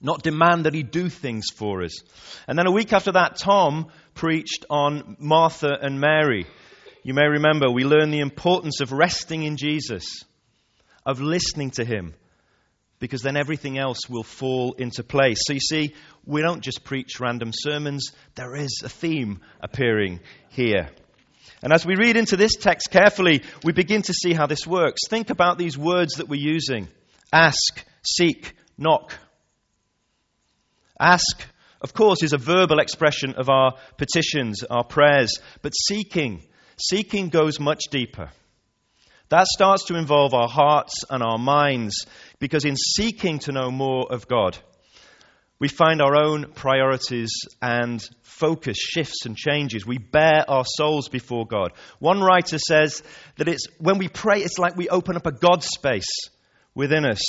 not 0.00 0.22
demand 0.22 0.64
that 0.64 0.74
he 0.74 0.82
do 0.82 1.08
things 1.08 1.46
for 1.54 1.82
us. 1.82 2.00
And 2.46 2.58
then 2.58 2.66
a 2.66 2.72
week 2.72 2.92
after 2.92 3.12
that, 3.12 3.36
Tom 3.36 3.88
preached 4.14 4.64
on 4.70 5.16
Martha 5.18 5.76
and 5.80 6.00
Mary. 6.00 6.46
You 7.02 7.14
may 7.14 7.26
remember 7.26 7.70
we 7.70 7.84
learned 7.84 8.12
the 8.12 8.20
importance 8.20 8.80
of 8.80 8.92
resting 8.92 9.42
in 9.42 9.56
Jesus, 9.56 10.24
of 11.04 11.20
listening 11.20 11.70
to 11.72 11.84
him, 11.84 12.14
because 13.00 13.22
then 13.22 13.36
everything 13.36 13.78
else 13.78 14.08
will 14.08 14.24
fall 14.24 14.74
into 14.74 15.02
place. 15.02 15.38
So 15.46 15.52
you 15.52 15.60
see, 15.60 15.94
we 16.26 16.42
don't 16.42 16.62
just 16.62 16.84
preach 16.84 17.20
random 17.20 17.50
sermons, 17.52 18.12
there 18.34 18.56
is 18.56 18.82
a 18.84 18.88
theme 18.88 19.40
appearing 19.60 20.20
here. 20.50 20.90
And 21.62 21.72
as 21.72 21.84
we 21.84 21.96
read 21.96 22.16
into 22.16 22.36
this 22.36 22.54
text 22.54 22.90
carefully, 22.90 23.42
we 23.64 23.72
begin 23.72 24.02
to 24.02 24.14
see 24.14 24.32
how 24.32 24.46
this 24.46 24.66
works. 24.66 25.00
Think 25.08 25.30
about 25.30 25.58
these 25.58 25.76
words 25.76 26.14
that 26.14 26.28
we're 26.28 26.40
using 26.40 26.88
ask, 27.32 27.84
seek, 28.02 28.54
knock. 28.78 29.14
Ask, 30.98 31.44
of 31.80 31.92
course, 31.94 32.22
is 32.22 32.32
a 32.32 32.38
verbal 32.38 32.78
expression 32.78 33.34
of 33.34 33.48
our 33.48 33.74
petitions, 33.96 34.62
our 34.64 34.84
prayers, 34.84 35.34
but 35.62 35.72
seeking, 35.72 36.42
seeking 36.80 37.28
goes 37.28 37.60
much 37.60 37.82
deeper. 37.90 38.30
That 39.28 39.46
starts 39.46 39.84
to 39.86 39.96
involve 39.96 40.32
our 40.32 40.48
hearts 40.48 41.04
and 41.10 41.22
our 41.22 41.38
minds 41.38 42.06
because 42.38 42.64
in 42.64 42.76
seeking 42.76 43.40
to 43.40 43.52
know 43.52 43.70
more 43.70 44.10
of 44.10 44.26
God, 44.26 44.56
we 45.60 45.68
find 45.68 46.00
our 46.00 46.16
own 46.16 46.52
priorities 46.54 47.30
and 47.60 48.00
focus 48.22 48.78
shifts 48.78 49.26
and 49.26 49.36
changes. 49.36 49.84
We 49.84 49.98
bare 49.98 50.44
our 50.48 50.64
souls 50.64 51.08
before 51.08 51.46
God. 51.46 51.72
One 51.98 52.20
writer 52.20 52.58
says 52.58 53.02
that 53.36 53.48
it's 53.48 53.66
when 53.78 53.98
we 53.98 54.08
pray, 54.08 54.42
it's 54.42 54.58
like 54.58 54.76
we 54.76 54.88
open 54.88 55.16
up 55.16 55.26
a 55.26 55.32
God 55.32 55.64
space 55.64 56.30
within 56.74 57.04
us. 57.04 57.20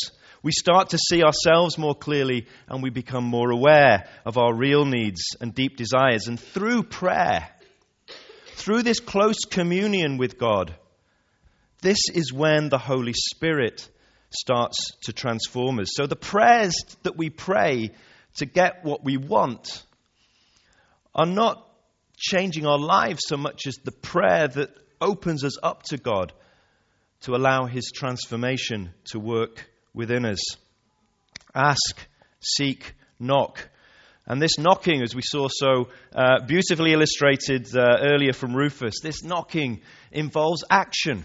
We 0.43 0.51
start 0.51 0.91
to 0.91 0.98
see 0.98 1.24
ourselves 1.24 1.77
more 1.77 1.95
clearly 1.95 2.45
and 2.67 2.83
we 2.83 2.91
become 2.91 3.25
more 3.25 3.50
aware 3.50 4.07
of 4.25 4.38
our 4.38 4.53
real 4.53 4.86
needs 4.86 5.21
and 5.41 5.53
deep 5.53 5.75
desires. 5.75 6.27
And 6.27 6.39
through 6.39 6.83
prayer, 6.83 7.50
through 8.53 8.83
this 8.83 9.00
close 9.00 9.39
communion 9.50 10.17
with 10.17 10.38
God, 10.38 10.75
this 11.81 12.09
is 12.13 12.31
when 12.31 12.69
the 12.69 12.77
Holy 12.77 13.13
Spirit 13.13 13.89
starts 14.29 14.77
to 15.03 15.13
transform 15.13 15.79
us. 15.79 15.89
So 15.93 16.05
the 16.05 16.15
prayers 16.15 16.75
that 17.03 17.17
we 17.17 17.29
pray 17.29 17.91
to 18.36 18.45
get 18.45 18.83
what 18.83 19.03
we 19.03 19.17
want 19.17 19.83
are 21.13 21.25
not 21.25 21.65
changing 22.17 22.65
our 22.65 22.77
lives 22.77 23.21
so 23.25 23.38
much 23.38 23.62
as 23.67 23.75
the 23.83 23.91
prayer 23.91 24.48
that 24.48 24.69
opens 25.01 25.43
us 25.43 25.62
up 25.63 25.83
to 25.83 25.98
God 25.98 26.33
to 27.21 27.36
allow 27.36 27.65
His 27.65 27.91
transformation 27.93 28.93
to 29.05 29.19
work 29.19 29.69
within 29.93 30.25
us. 30.25 30.39
Ask, 31.53 32.07
seek, 32.41 32.93
knock. 33.19 33.69
And 34.25 34.41
this 34.41 34.59
knocking, 34.59 35.01
as 35.01 35.15
we 35.15 35.24
saw 35.24 35.48
so 35.51 35.89
uh, 36.13 36.45
beautifully 36.45 36.93
illustrated 36.93 37.67
uh, 37.75 37.98
earlier 38.01 38.33
from 38.33 38.55
Rufus, 38.55 39.00
this 39.01 39.24
knocking 39.24 39.81
involves 40.12 40.63
action 40.69 41.24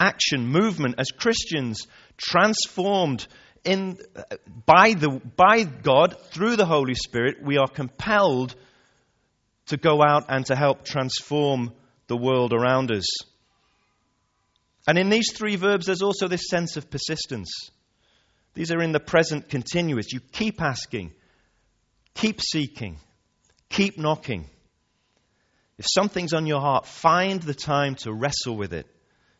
action, 0.00 0.48
movement 0.48 0.94
as 0.98 1.10
Christians, 1.10 1.86
transformed 2.16 3.26
in, 3.64 3.98
by, 4.66 4.94
the, 4.94 5.20
by 5.36 5.64
God 5.64 6.16
through 6.30 6.56
the 6.56 6.66
Holy 6.66 6.94
Spirit, 6.94 7.42
we 7.42 7.58
are 7.58 7.68
compelled 7.68 8.54
to 9.66 9.76
go 9.76 10.02
out 10.02 10.26
and 10.28 10.44
to 10.46 10.56
help 10.56 10.84
transform 10.84 11.72
the 12.06 12.16
world 12.16 12.52
around 12.52 12.90
us. 12.90 13.06
And 14.86 14.98
in 14.98 15.10
these 15.10 15.32
three 15.32 15.56
verbs, 15.56 15.86
there's 15.86 16.02
also 16.02 16.26
this 16.26 16.48
sense 16.48 16.76
of 16.76 16.90
persistence. 16.90 17.50
These 18.54 18.72
are 18.72 18.80
in 18.80 18.92
the 18.92 19.00
present 19.00 19.48
continuous. 19.48 20.12
You 20.12 20.20
keep 20.20 20.60
asking, 20.60 21.12
keep 22.14 22.40
seeking, 22.40 22.98
keep 23.68 23.98
knocking. 23.98 24.48
If 25.78 25.86
something's 25.88 26.32
on 26.32 26.46
your 26.46 26.60
heart, 26.60 26.86
find 26.86 27.40
the 27.40 27.54
time 27.54 27.94
to 27.96 28.12
wrestle 28.12 28.56
with 28.56 28.72
it 28.72 28.86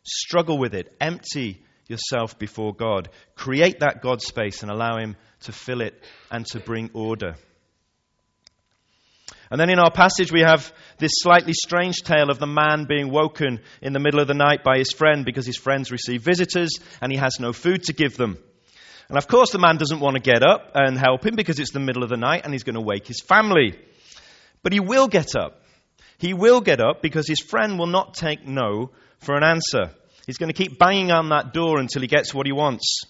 Struggle 0.03 0.57
with 0.57 0.73
it. 0.73 0.95
Empty 0.99 1.63
yourself 1.91 2.39
before 2.39 2.73
God. 2.73 3.09
Create 3.35 3.81
that 3.81 4.01
God 4.01 4.21
space 4.21 4.63
and 4.63 4.71
allow 4.71 4.97
Him 4.97 5.15
to 5.41 5.51
fill 5.51 5.81
it 5.81 6.01
and 6.31 6.45
to 6.47 6.59
bring 6.59 6.89
order. 6.93 7.35
And 9.51 9.59
then 9.59 9.69
in 9.69 9.79
our 9.79 9.91
passage, 9.91 10.31
we 10.31 10.41
have 10.41 10.73
this 10.97 11.11
slightly 11.15 11.51
strange 11.51 11.97
tale 12.03 12.29
of 12.29 12.39
the 12.39 12.47
man 12.47 12.85
being 12.87 13.11
woken 13.11 13.59
in 13.81 13.91
the 13.91 13.99
middle 13.99 14.21
of 14.21 14.29
the 14.29 14.33
night 14.33 14.63
by 14.63 14.77
his 14.77 14.93
friend 14.93 15.25
because 15.25 15.45
his 15.45 15.57
friends 15.57 15.91
receive 15.91 16.23
visitors 16.23 16.79
and 17.01 17.11
he 17.11 17.17
has 17.17 17.37
no 17.37 17.51
food 17.51 17.83
to 17.83 17.93
give 17.93 18.15
them. 18.15 18.37
And 19.09 19.17
of 19.17 19.27
course, 19.27 19.51
the 19.51 19.59
man 19.59 19.75
doesn't 19.75 19.99
want 19.99 20.15
to 20.15 20.21
get 20.21 20.41
up 20.41 20.71
and 20.73 20.97
help 20.97 21.25
him 21.25 21.35
because 21.35 21.59
it's 21.59 21.73
the 21.73 21.81
middle 21.81 22.01
of 22.01 22.09
the 22.09 22.15
night 22.15 22.43
and 22.45 22.53
he's 22.53 22.63
going 22.63 22.75
to 22.75 22.81
wake 22.81 23.05
his 23.05 23.19
family. 23.19 23.77
But 24.63 24.71
he 24.71 24.79
will 24.79 25.09
get 25.09 25.35
up. 25.35 25.61
He 26.17 26.33
will 26.33 26.61
get 26.61 26.79
up 26.79 27.01
because 27.01 27.27
his 27.27 27.41
friend 27.41 27.77
will 27.77 27.87
not 27.87 28.13
take 28.13 28.47
no 28.47 28.91
for 29.19 29.35
an 29.35 29.43
answer. 29.43 29.91
He's 30.31 30.37
going 30.37 30.53
to 30.53 30.53
keep 30.53 30.79
banging 30.79 31.11
on 31.11 31.27
that 31.27 31.51
door 31.51 31.77
until 31.77 32.01
he 32.01 32.07
gets 32.07 32.33
what 32.33 32.45
he 32.45 32.53
wants. 32.53 33.01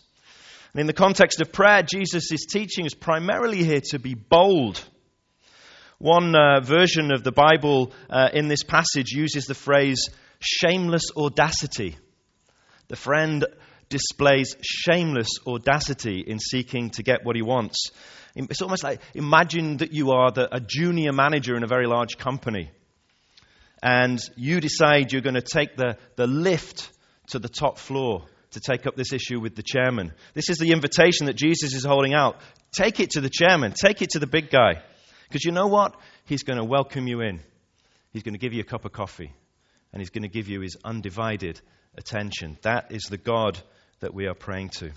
And 0.73 0.81
in 0.81 0.87
the 0.87 0.93
context 0.93 1.39
of 1.39 1.51
prayer, 1.51 1.83
Jesus' 1.83 2.47
teaching 2.49 2.87
is 2.87 2.95
primarily 2.95 3.63
here 3.63 3.81
to 3.91 3.99
be 3.99 4.15
bold. 4.15 4.83
One 5.99 6.35
uh, 6.35 6.61
version 6.61 7.13
of 7.13 7.23
the 7.23 7.31
Bible 7.31 7.93
uh, 8.09 8.29
in 8.33 8.47
this 8.47 8.63
passage 8.63 9.11
uses 9.11 9.45
the 9.45 9.53
phrase 9.53 10.09
shameless 10.39 11.11
audacity. 11.15 11.95
The 12.87 12.95
friend 12.95 13.45
displays 13.87 14.55
shameless 14.63 15.29
audacity 15.45 16.23
in 16.25 16.39
seeking 16.39 16.89
to 16.89 17.03
get 17.03 17.23
what 17.23 17.35
he 17.35 17.43
wants. 17.43 17.91
It's 18.35 18.63
almost 18.63 18.83
like 18.83 18.99
imagine 19.13 19.77
that 19.77 19.93
you 19.93 20.09
are 20.09 20.31
the, 20.31 20.51
a 20.51 20.59
junior 20.59 21.13
manager 21.13 21.55
in 21.55 21.61
a 21.61 21.67
very 21.67 21.85
large 21.85 22.17
company 22.17 22.71
and 23.83 24.19
you 24.35 24.59
decide 24.59 25.11
you're 25.11 25.21
going 25.21 25.35
to 25.35 25.41
take 25.41 25.75
the, 25.75 25.97
the 26.15 26.27
lift 26.27 26.91
to 27.31 27.39
the 27.39 27.49
top 27.49 27.77
floor 27.77 28.25
to 28.51 28.59
take 28.59 28.85
up 28.85 28.95
this 28.95 29.13
issue 29.13 29.39
with 29.39 29.55
the 29.55 29.63
chairman. 29.63 30.11
This 30.33 30.49
is 30.49 30.57
the 30.57 30.71
invitation 30.71 31.27
that 31.27 31.35
Jesus 31.35 31.73
is 31.73 31.83
holding 31.83 32.13
out. 32.13 32.37
Take 32.75 32.99
it 32.99 33.11
to 33.11 33.21
the 33.21 33.29
chairman, 33.29 33.73
take 33.73 34.01
it 34.01 34.11
to 34.11 34.19
the 34.19 34.27
big 34.27 34.49
guy. 34.49 34.81
Because 35.27 35.43
you 35.45 35.51
know 35.51 35.67
what? 35.67 35.95
He's 36.25 36.43
going 36.43 36.57
to 36.57 36.65
welcome 36.65 37.07
you 37.07 37.21
in. 37.21 37.39
He's 38.11 38.23
going 38.23 38.33
to 38.33 38.39
give 38.39 38.53
you 38.53 38.61
a 38.61 38.65
cup 38.65 38.83
of 38.83 38.91
coffee, 38.91 39.33
and 39.93 40.01
he's 40.01 40.09
going 40.09 40.23
to 40.23 40.29
give 40.29 40.49
you 40.49 40.59
his 40.59 40.75
undivided 40.83 41.61
attention. 41.97 42.57
That 42.63 42.91
is 42.91 43.03
the 43.03 43.17
God 43.17 43.57
that 44.01 44.13
we 44.13 44.27
are 44.27 44.33
praying 44.33 44.69
to. 44.69 44.91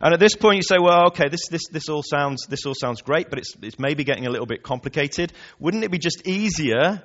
And 0.00 0.12
at 0.12 0.20
this 0.20 0.34
point, 0.34 0.56
you 0.56 0.62
say, 0.62 0.76
well, 0.80 1.06
okay, 1.08 1.28
this, 1.28 1.48
this, 1.48 1.68
this, 1.70 1.88
all, 1.88 2.02
sounds, 2.02 2.46
this 2.46 2.66
all 2.66 2.74
sounds 2.74 3.02
great, 3.02 3.30
but 3.30 3.38
it's, 3.38 3.54
it's 3.62 3.78
maybe 3.78 4.04
getting 4.04 4.26
a 4.26 4.30
little 4.30 4.46
bit 4.46 4.62
complicated. 4.62 5.32
Wouldn't 5.58 5.84
it 5.84 5.90
be 5.90 5.98
just 5.98 6.26
easier 6.26 7.02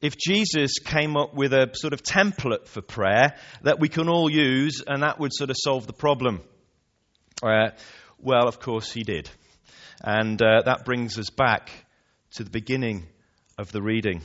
if 0.00 0.16
Jesus 0.16 0.78
came 0.78 1.16
up 1.16 1.34
with 1.34 1.52
a 1.52 1.70
sort 1.74 1.92
of 1.92 2.02
template 2.02 2.66
for 2.66 2.82
prayer 2.82 3.36
that 3.62 3.80
we 3.80 3.88
can 3.88 4.08
all 4.08 4.30
use 4.30 4.82
and 4.86 5.02
that 5.02 5.18
would 5.18 5.32
sort 5.32 5.50
of 5.50 5.56
solve 5.58 5.86
the 5.86 5.92
problem. 5.92 6.42
Uh, 7.42 7.70
Well, 8.18 8.48
of 8.48 8.60
course 8.60 8.92
he 8.92 9.02
did. 9.02 9.30
And 10.02 10.40
uh, 10.40 10.62
that 10.64 10.84
brings 10.84 11.18
us 11.18 11.30
back 11.30 11.70
to 12.32 12.44
the 12.44 12.50
beginning 12.50 13.06
of 13.58 13.72
the 13.72 13.82
reading. 13.82 14.22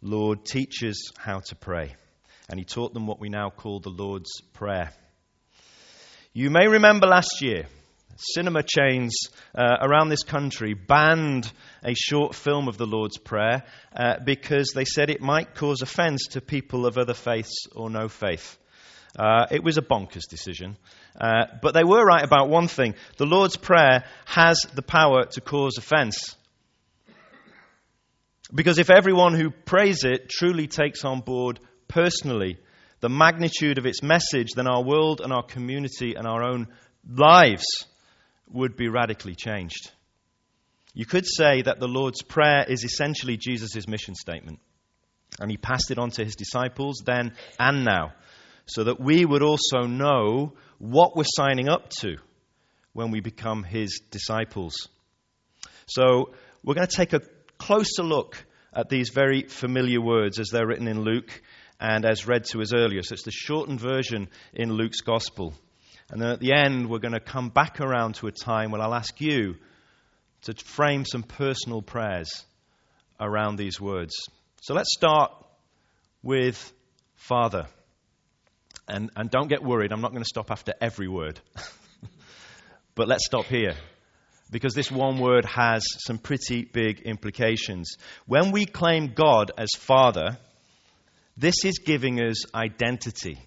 Lord, 0.00 0.44
teach 0.44 0.82
us 0.82 1.12
how 1.16 1.40
to 1.46 1.54
pray. 1.54 1.94
And 2.48 2.58
he 2.58 2.64
taught 2.64 2.92
them 2.92 3.06
what 3.06 3.20
we 3.20 3.28
now 3.28 3.50
call 3.50 3.80
the 3.80 3.90
Lord's 3.90 4.40
Prayer. 4.52 4.92
You 6.32 6.50
may 6.50 6.66
remember 6.66 7.06
last 7.06 7.40
year, 7.40 7.66
cinema 8.16 8.62
chains 8.62 9.28
uh, 9.54 9.76
around 9.80 10.08
this 10.08 10.22
country 10.22 10.74
banned 10.74 11.50
a 11.84 11.94
short 11.94 12.34
film 12.34 12.68
of 12.68 12.76
the 12.76 12.86
Lord's 12.86 13.18
Prayer 13.18 13.64
uh, 13.94 14.14
because 14.24 14.72
they 14.74 14.84
said 14.84 15.10
it 15.10 15.20
might 15.20 15.54
cause 15.54 15.82
offense 15.82 16.28
to 16.28 16.40
people 16.40 16.86
of 16.86 16.98
other 16.98 17.14
faiths 17.14 17.66
or 17.74 17.90
no 17.90 18.08
faith. 18.08 18.58
Uh, 19.18 19.46
it 19.50 19.62
was 19.62 19.76
a 19.76 19.82
bonkers 19.82 20.28
decision. 20.28 20.76
Uh, 21.20 21.44
but 21.60 21.74
they 21.74 21.84
were 21.84 22.04
right 22.04 22.24
about 22.24 22.48
one 22.48 22.68
thing 22.68 22.94
the 23.18 23.26
Lord's 23.26 23.56
Prayer 23.56 24.04
has 24.24 24.60
the 24.74 24.82
power 24.82 25.24
to 25.24 25.40
cause 25.40 25.76
offense. 25.76 26.36
Because 28.54 28.78
if 28.78 28.90
everyone 28.90 29.34
who 29.34 29.50
prays 29.50 30.04
it 30.04 30.28
truly 30.28 30.66
takes 30.66 31.04
on 31.04 31.20
board 31.20 31.58
personally 31.88 32.58
the 33.00 33.08
magnitude 33.08 33.78
of 33.78 33.86
its 33.86 34.02
message, 34.02 34.52
then 34.54 34.66
our 34.66 34.82
world 34.82 35.20
and 35.20 35.32
our 35.32 35.42
community 35.42 36.14
and 36.14 36.26
our 36.26 36.42
own 36.42 36.68
lives 37.06 37.66
would 38.52 38.76
be 38.76 38.88
radically 38.88 39.34
changed. 39.34 39.90
You 40.94 41.06
could 41.06 41.26
say 41.26 41.62
that 41.62 41.80
the 41.80 41.88
Lord's 41.88 42.22
Prayer 42.22 42.64
is 42.68 42.84
essentially 42.84 43.36
Jesus' 43.36 43.88
mission 43.88 44.14
statement. 44.14 44.60
And 45.40 45.50
he 45.50 45.56
passed 45.56 45.90
it 45.90 45.98
on 45.98 46.10
to 46.12 46.24
his 46.24 46.36
disciples 46.36 47.02
then 47.04 47.34
and 47.58 47.84
now, 47.84 48.12
so 48.66 48.84
that 48.84 49.00
we 49.00 49.24
would 49.24 49.42
also 49.42 49.82
know 49.82 50.52
what 50.78 51.16
we're 51.16 51.24
signing 51.24 51.68
up 51.68 51.88
to 52.00 52.16
when 52.92 53.10
we 53.10 53.20
become 53.20 53.62
his 53.62 54.00
disciples. 54.10 54.74
So 55.86 56.34
we're 56.62 56.74
going 56.74 56.86
to 56.86 56.96
take 56.96 57.14
a 57.14 57.22
closer 57.56 58.02
look 58.02 58.44
at 58.74 58.88
these 58.88 59.10
very 59.10 59.44
familiar 59.44 60.00
words 60.00 60.38
as 60.38 60.48
they're 60.48 60.66
written 60.66 60.88
in 60.88 61.02
Luke 61.02 61.42
and 61.80 62.04
as 62.04 62.26
read 62.26 62.44
to 62.44 62.60
us 62.60 62.74
earlier. 62.74 63.02
So 63.02 63.14
it's 63.14 63.24
the 63.24 63.30
shortened 63.30 63.80
version 63.80 64.28
in 64.52 64.72
Luke's 64.72 65.00
Gospel. 65.00 65.54
And 66.12 66.20
then 66.20 66.28
at 66.28 66.40
the 66.40 66.52
end, 66.52 66.90
we're 66.90 66.98
going 66.98 67.14
to 67.14 67.20
come 67.20 67.48
back 67.48 67.80
around 67.80 68.16
to 68.16 68.26
a 68.26 68.32
time 68.32 68.70
when 68.70 68.82
I'll 68.82 68.94
ask 68.94 69.18
you 69.18 69.56
to 70.42 70.52
frame 70.52 71.06
some 71.06 71.22
personal 71.22 71.80
prayers 71.80 72.44
around 73.18 73.56
these 73.56 73.80
words. 73.80 74.12
So 74.60 74.74
let's 74.74 74.92
start 74.92 75.32
with 76.22 76.70
Father. 77.14 77.66
And, 78.86 79.10
and 79.16 79.30
don't 79.30 79.48
get 79.48 79.62
worried, 79.62 79.90
I'm 79.90 80.02
not 80.02 80.10
going 80.10 80.22
to 80.22 80.28
stop 80.28 80.50
after 80.50 80.74
every 80.82 81.08
word. 81.08 81.40
but 82.94 83.08
let's 83.08 83.24
stop 83.24 83.46
here. 83.46 83.74
Because 84.50 84.74
this 84.74 84.90
one 84.90 85.18
word 85.18 85.46
has 85.46 85.82
some 86.04 86.18
pretty 86.18 86.66
big 86.66 87.00
implications. 87.00 87.96
When 88.26 88.52
we 88.52 88.66
claim 88.66 89.14
God 89.14 89.50
as 89.56 89.70
Father, 89.78 90.36
this 91.38 91.64
is 91.64 91.78
giving 91.78 92.20
us 92.20 92.54
identity. 92.54 93.38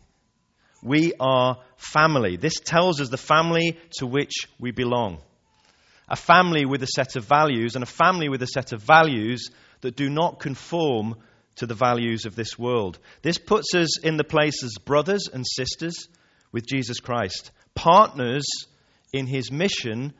We 0.82 1.14
are 1.20 1.58
family. 1.78 2.38
This 2.38 2.60
tells 2.60 3.02
us 3.02 3.10
the 3.10 3.18
family 3.18 3.78
to 3.98 4.06
which 4.06 4.48
we 4.60 4.72
belong. 4.72 5.20
A 6.08 6.16
family 6.16 6.66
with 6.66 6.84
a 6.84 6.88
set 6.88 7.16
of 7.16 7.26
values, 7.26 7.76
and 7.76 7.84
a 7.84 7.88
family 7.88 8.30
with 8.30 8.44
a 8.44 8.48
set 8.48 8.74
of 8.74 8.82
values 8.82 9.50
that 9.82 9.96
do 9.96 10.10
not 10.10 10.40
conform 10.40 11.16
to 11.56 11.66
the 11.66 11.74
values 11.74 12.26
of 12.26 12.36
this 12.36 12.60
world. 12.60 13.00
This 13.22 13.38
puts 13.38 13.74
us 13.74 14.00
in 14.00 14.18
the 14.18 14.24
place 14.24 14.64
as 14.64 14.78
brothers 14.84 15.28
and 15.32 15.46
sisters 15.48 16.08
with 16.52 16.68
Jesus 16.68 17.00
Christ, 17.00 17.52
partners 17.74 18.46
in 19.14 19.26
his 19.26 19.52
mission, 19.52 20.14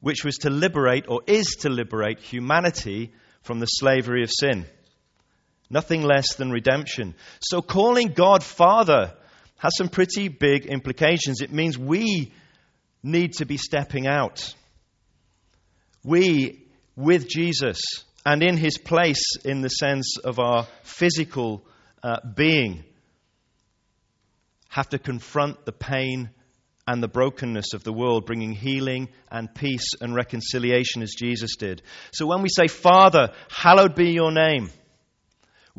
which 0.00 0.24
was 0.24 0.36
to 0.38 0.50
liberate 0.50 1.06
or 1.08 1.20
is 1.26 1.56
to 1.60 1.68
liberate 1.68 2.20
humanity 2.20 3.12
from 3.42 3.60
the 3.60 3.66
slavery 3.66 4.22
of 4.22 4.30
sin. 4.30 4.66
Nothing 5.68 6.02
less 6.02 6.34
than 6.34 6.50
redemption. 6.50 7.14
So 7.40 7.62
calling 7.62 8.08
God 8.08 8.42
Father 8.42 9.14
has 9.60 9.76
some 9.76 9.90
pretty 9.90 10.28
big 10.28 10.64
implications. 10.64 11.42
It 11.42 11.52
means 11.52 11.78
we 11.78 12.32
need 13.02 13.34
to 13.34 13.44
be 13.44 13.58
stepping 13.58 14.06
out. 14.06 14.54
We, 16.02 16.64
with 16.96 17.28
Jesus 17.28 17.78
and 18.24 18.42
in 18.42 18.56
his 18.56 18.78
place 18.78 19.22
in 19.44 19.60
the 19.60 19.68
sense 19.68 20.16
of 20.16 20.38
our 20.38 20.66
physical 20.82 21.62
uh, 22.02 22.16
being, 22.34 22.84
have 24.70 24.88
to 24.88 24.98
confront 24.98 25.66
the 25.66 25.72
pain 25.72 26.30
and 26.86 27.02
the 27.02 27.08
brokenness 27.08 27.74
of 27.74 27.84
the 27.84 27.92
world, 27.92 28.24
bringing 28.24 28.52
healing 28.52 29.10
and 29.30 29.54
peace 29.54 29.92
and 30.00 30.14
reconciliation 30.14 31.02
as 31.02 31.12
Jesus 31.14 31.56
did. 31.56 31.82
So 32.12 32.26
when 32.26 32.40
we 32.40 32.48
say, 32.48 32.66
Father, 32.66 33.34
hallowed 33.50 33.94
be 33.94 34.12
your 34.12 34.32
name, 34.32 34.70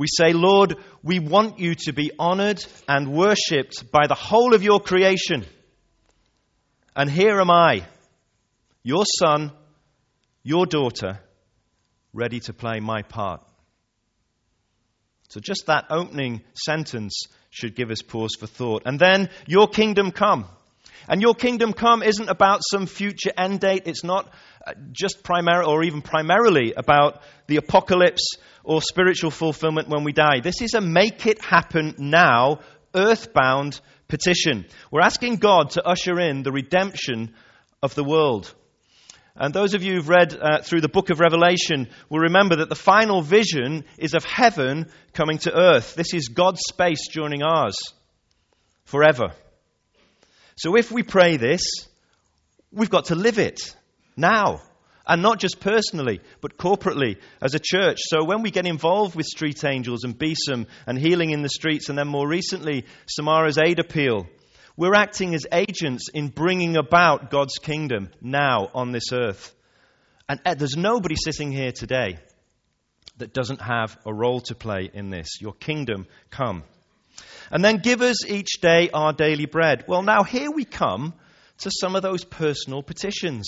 we 0.01 0.07
say, 0.07 0.33
Lord, 0.33 0.77
we 1.03 1.19
want 1.19 1.59
you 1.59 1.75
to 1.75 1.93
be 1.93 2.09
honored 2.17 2.65
and 2.87 3.13
worshipped 3.13 3.91
by 3.91 4.07
the 4.07 4.15
whole 4.15 4.55
of 4.55 4.63
your 4.63 4.79
creation. 4.79 5.45
And 6.95 7.07
here 7.07 7.39
am 7.39 7.51
I, 7.51 7.85
your 8.81 9.03
son, 9.05 9.51
your 10.41 10.65
daughter, 10.65 11.19
ready 12.13 12.39
to 12.39 12.51
play 12.51 12.79
my 12.79 13.03
part. 13.03 13.43
So, 15.29 15.39
just 15.39 15.67
that 15.67 15.85
opening 15.91 16.41
sentence 16.55 17.25
should 17.51 17.75
give 17.75 17.91
us 17.91 18.01
pause 18.01 18.35
for 18.39 18.47
thought. 18.47 18.81
And 18.87 18.99
then, 18.99 19.29
your 19.45 19.67
kingdom 19.67 20.09
come. 20.09 20.47
And 21.07 21.21
your 21.21 21.35
kingdom 21.35 21.73
come 21.73 22.03
isn't 22.03 22.29
about 22.29 22.61
some 22.69 22.85
future 22.85 23.31
end 23.37 23.59
date. 23.59 23.83
It's 23.85 24.03
not 24.03 24.31
uh, 24.65 24.73
just 24.91 25.23
primarily 25.23 25.71
or 25.71 25.83
even 25.83 26.01
primarily 26.01 26.73
about 26.75 27.21
the 27.47 27.57
apocalypse 27.57 28.35
or 28.63 28.81
spiritual 28.81 29.31
fulfillment 29.31 29.89
when 29.89 30.03
we 30.03 30.13
die. 30.13 30.39
This 30.41 30.61
is 30.61 30.73
a 30.73 30.81
make 30.81 31.25
it 31.25 31.43
happen 31.43 31.95
now, 31.97 32.59
earthbound 32.95 33.79
petition. 34.07 34.65
We're 34.91 35.01
asking 35.01 35.37
God 35.37 35.71
to 35.71 35.83
usher 35.83 36.19
in 36.19 36.43
the 36.43 36.51
redemption 36.51 37.33
of 37.81 37.95
the 37.95 38.03
world. 38.03 38.53
And 39.35 39.53
those 39.53 39.73
of 39.73 39.81
you 39.81 39.95
who've 39.95 40.09
read 40.09 40.37
uh, 40.39 40.61
through 40.61 40.81
the 40.81 40.89
book 40.89 41.09
of 41.09 41.19
Revelation 41.19 41.87
will 42.09 42.19
remember 42.19 42.57
that 42.57 42.69
the 42.69 42.75
final 42.75 43.21
vision 43.21 43.85
is 43.97 44.13
of 44.13 44.25
heaven 44.25 44.91
coming 45.13 45.37
to 45.39 45.57
earth. 45.57 45.95
This 45.95 46.13
is 46.13 46.27
God's 46.27 46.61
space 46.67 47.07
joining 47.07 47.41
ours 47.41 47.77
forever. 48.83 49.29
So 50.55 50.75
if 50.75 50.91
we 50.91 51.03
pray 51.03 51.37
this, 51.37 51.61
we've 52.71 52.89
got 52.89 53.05
to 53.05 53.15
live 53.15 53.39
it 53.39 53.75
now. 54.15 54.61
And 55.05 55.23
not 55.23 55.39
just 55.39 55.59
personally, 55.59 56.21
but 56.41 56.57
corporately 56.57 57.17
as 57.41 57.55
a 57.55 57.59
church. 57.59 57.97
So 58.01 58.23
when 58.23 58.43
we 58.43 58.51
get 58.51 58.67
involved 58.67 59.15
with 59.15 59.25
Street 59.25 59.65
Angels 59.65 60.03
and 60.03 60.17
Beeson 60.17 60.67
and 60.85 60.97
Healing 60.97 61.31
in 61.31 61.41
the 61.41 61.49
Streets, 61.49 61.89
and 61.89 61.97
then 61.97 62.07
more 62.07 62.27
recently, 62.27 62.85
Samara's 63.07 63.57
Aid 63.57 63.79
Appeal, 63.79 64.27
we're 64.77 64.93
acting 64.93 65.33
as 65.33 65.47
agents 65.51 66.09
in 66.13 66.29
bringing 66.29 66.77
about 66.77 67.31
God's 67.31 67.57
kingdom 67.57 68.09
now 68.21 68.69
on 68.73 68.91
this 68.91 69.11
earth. 69.11 69.53
And 70.29 70.39
uh, 70.45 70.53
there's 70.53 70.77
nobody 70.77 71.15
sitting 71.15 71.51
here 71.51 71.71
today 71.71 72.19
that 73.17 73.33
doesn't 73.33 73.61
have 73.61 73.97
a 74.05 74.13
role 74.13 74.41
to 74.41 74.55
play 74.55 74.89
in 74.93 75.09
this. 75.09 75.41
Your 75.41 75.53
kingdom 75.53 76.07
come. 76.29 76.63
And 77.51 77.63
then 77.63 77.77
give 77.77 78.01
us 78.01 78.25
each 78.25 78.61
day 78.61 78.89
our 78.93 79.13
daily 79.13 79.45
bread. 79.45 79.83
Well, 79.87 80.03
now 80.03 80.23
here 80.23 80.49
we 80.51 80.63
come 80.65 81.13
to 81.59 81.71
some 81.71 81.95
of 81.95 82.01
those 82.01 82.23
personal 82.23 82.81
petitions. 82.81 83.45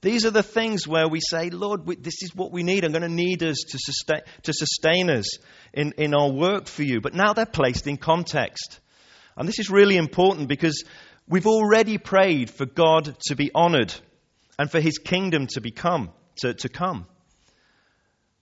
These 0.00 0.26
are 0.26 0.30
the 0.30 0.44
things 0.44 0.86
where 0.86 1.08
we 1.08 1.20
say, 1.20 1.50
Lord, 1.50 1.86
we, 1.86 1.96
this 1.96 2.22
is 2.22 2.34
what 2.34 2.52
we 2.52 2.62
need. 2.62 2.84
I'm 2.84 2.92
going 2.92 3.02
to 3.02 3.08
need 3.08 3.42
us 3.42 3.56
to 3.70 3.78
sustain, 3.78 4.20
to 4.44 4.52
sustain 4.52 5.10
us 5.10 5.38
in, 5.72 5.92
in 5.98 6.14
our 6.14 6.30
work 6.30 6.66
for 6.68 6.84
you. 6.84 7.00
But 7.00 7.14
now 7.14 7.32
they're 7.32 7.46
placed 7.46 7.88
in 7.88 7.96
context. 7.96 8.78
And 9.36 9.48
this 9.48 9.58
is 9.58 9.70
really 9.70 9.96
important 9.96 10.48
because 10.48 10.84
we've 11.26 11.46
already 11.46 11.98
prayed 11.98 12.50
for 12.50 12.66
God 12.66 13.16
to 13.22 13.34
be 13.34 13.50
honored 13.52 13.92
and 14.58 14.70
for 14.70 14.80
his 14.80 14.98
kingdom 14.98 15.48
to 15.48 15.60
become, 15.60 16.10
to, 16.42 16.54
to 16.54 16.68
come. 16.68 17.06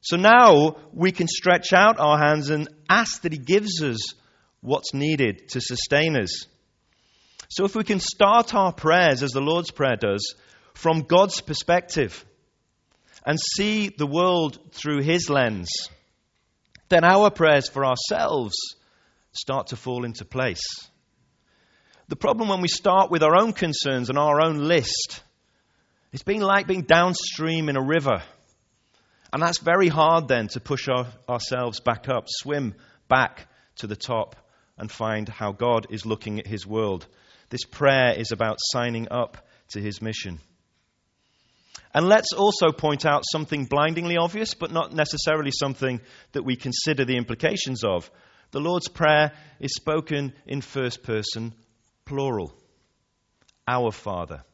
So 0.03 0.17
now 0.17 0.77
we 0.93 1.11
can 1.11 1.27
stretch 1.27 1.73
out 1.73 1.99
our 1.99 2.19
hands 2.19 2.51
and 2.51 2.69
ask 2.89 3.23
that 3.23 3.33
he 3.33 3.39
gives 3.39 3.83
us 3.83 4.15
what's 4.61 4.95
needed 4.95 5.49
to 5.51 5.61
sustain 5.61 6.17
us. 6.17 6.47
So 7.49 7.65
if 7.65 7.77
we 7.77 7.85
can 7.85 8.01
start 8.01 8.55
our 8.55 8.73
prayers 8.73 9.23
as 9.23 9.31
the 9.31 9.41
Lord's 9.41 9.71
Prayer 9.71 9.97
does, 9.97 10.35
from 10.75 11.03
God's 11.03 11.41
perspective 11.41 12.25
and 13.25 13.39
see 13.41 13.89
the 13.89 14.07
world 14.07 14.59
through 14.73 15.03
His 15.03 15.31
lens, 15.31 15.71
then 16.89 17.05
our 17.05 17.31
prayers 17.31 17.69
for 17.69 17.85
ourselves 17.85 18.55
start 19.33 19.69
to 19.69 19.77
fall 19.77 20.05
into 20.05 20.25
place. 20.25 20.65
The 22.09 22.17
problem 22.17 22.49
when 22.49 22.61
we 22.61 22.69
start 22.69 23.11
with 23.11 23.23
our 23.23 23.37
own 23.37 23.53
concerns 23.53 24.11
and 24.11 24.19
our 24.19 24.41
own 24.41 24.69
list, 24.69 25.23
it's 26.13 26.23
being 26.23 26.41
like 26.41 26.67
being 26.67 26.83
downstream 26.83 27.69
in 27.69 27.77
a 27.77 27.83
river. 27.83 28.23
And 29.37 29.43
that's 29.43 29.59
very 29.59 29.89
hard 29.89 30.29
then 30.29 30.49
to 30.49 30.61
push 30.61 30.89
our, 30.89 31.09
ourselves 31.29 31.79
back 31.81 32.09
up, 32.09 32.25
swim 32.27 32.75
back 33.07 33.49
to 33.77 33.87
the 33.87 33.95
top, 33.95 34.35
and 34.79 34.91
find 34.91 35.29
how 35.29 35.53
God 35.53 35.89
is 35.91 36.07
looking 36.07 36.39
at 36.39 36.47
His 36.47 36.67
world. 36.67 37.07
This 37.51 37.67
prayer 37.67 38.15
is 38.19 38.33
about 38.33 38.57
signing 38.61 39.09
up 39.11 39.47
to 39.73 39.79
his 39.83 40.01
mission. 40.01 40.41
And 41.93 42.09
let's 42.09 42.33
also 42.33 42.73
point 42.73 43.05
out 43.05 43.25
something 43.31 43.67
blindingly 43.67 44.17
obvious, 44.17 44.55
but 44.55 44.73
not 44.73 44.95
necessarily 44.95 45.51
something 45.51 46.01
that 46.33 46.47
we 46.47 46.57
consider 46.57 47.05
the 47.05 47.19
implications 47.19 47.85
of. 47.85 48.11
The 48.53 48.61
Lord's 48.61 48.89
Prayer 48.89 49.33
is 49.61 49.75
spoken 49.75 50.33
in 50.47 50.63
first 50.63 51.03
person, 51.03 51.53
plural. 52.07 52.55
Our 53.69 53.93
Father, 53.93 54.45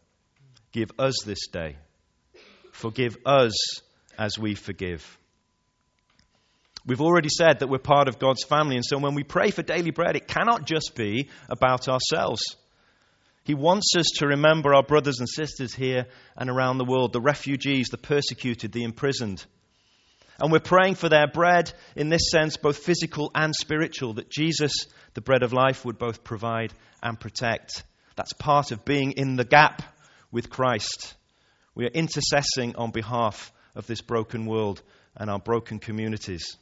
give 0.72 0.90
us 0.98 1.22
this 1.24 1.46
day. 1.46 1.76
Forgive 2.72 3.16
us 3.24 3.54
as 4.18 4.38
we 4.38 4.54
forgive. 4.54 5.18
We've 6.84 7.00
already 7.00 7.28
said 7.28 7.60
that 7.60 7.68
we're 7.68 7.78
part 7.78 8.08
of 8.08 8.18
God's 8.18 8.44
family, 8.44 8.74
and 8.76 8.84
so 8.84 8.98
when 8.98 9.14
we 9.14 9.22
pray 9.22 9.50
for 9.50 9.62
daily 9.62 9.92
bread, 9.92 10.16
it 10.16 10.26
cannot 10.26 10.66
just 10.66 10.94
be 10.96 11.28
about 11.48 11.88
ourselves. 11.88 12.42
He 13.44 13.54
wants 13.54 13.92
us 13.96 14.06
to 14.16 14.26
remember 14.28 14.74
our 14.74 14.82
brothers 14.82 15.18
and 15.18 15.28
sisters 15.28 15.74
here 15.74 16.06
and 16.36 16.50
around 16.50 16.78
the 16.78 16.84
world, 16.84 17.12
the 17.12 17.20
refugees, 17.20 17.88
the 17.88 17.98
persecuted, 17.98 18.72
the 18.72 18.84
imprisoned. 18.84 19.44
And 20.40 20.50
we're 20.50 20.60
praying 20.60 20.94
for 20.94 21.08
their 21.08 21.26
bread, 21.28 21.72
in 21.94 22.08
this 22.08 22.30
sense, 22.30 22.56
both 22.56 22.78
physical 22.78 23.30
and 23.34 23.54
spiritual, 23.54 24.14
that 24.14 24.30
Jesus, 24.30 24.86
the 25.14 25.20
bread 25.20 25.42
of 25.42 25.52
life, 25.52 25.84
would 25.84 25.98
both 25.98 26.24
provide 26.24 26.72
and 27.02 27.18
protect. 27.18 27.84
That's 28.16 28.32
part 28.32 28.72
of 28.72 28.84
being 28.84 29.12
in 29.12 29.36
the 29.36 29.44
gap 29.44 29.82
with 30.30 30.50
Christ. 30.50 31.14
We 31.74 31.86
are 31.86 31.90
intercessing 31.90 32.74
on 32.76 32.90
behalf 32.90 33.52
of 33.74 33.86
this 33.86 34.00
broken 34.00 34.46
world 34.46 34.82
and 35.16 35.30
our 35.30 35.38
broken 35.38 35.78
communities. 35.78 36.56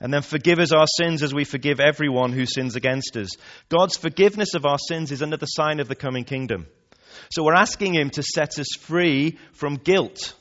And 0.00 0.12
then 0.12 0.22
forgive 0.22 0.58
us 0.58 0.72
our 0.72 0.86
sins 0.86 1.22
as 1.22 1.32
we 1.32 1.44
forgive 1.44 1.78
everyone 1.78 2.32
who 2.32 2.46
sins 2.46 2.76
against 2.76 3.16
us. 3.16 3.30
God's 3.68 3.96
forgiveness 3.96 4.54
of 4.54 4.66
our 4.66 4.78
sins 4.78 5.12
is 5.12 5.22
another 5.22 5.46
sign 5.46 5.80
of 5.80 5.88
the 5.88 5.94
coming 5.94 6.24
kingdom. 6.24 6.66
So 7.30 7.44
we're 7.44 7.54
asking 7.54 7.94
Him 7.94 8.10
to 8.10 8.22
set 8.22 8.58
us 8.58 8.66
free 8.80 9.38
from 9.52 9.76
guilt 9.76 10.34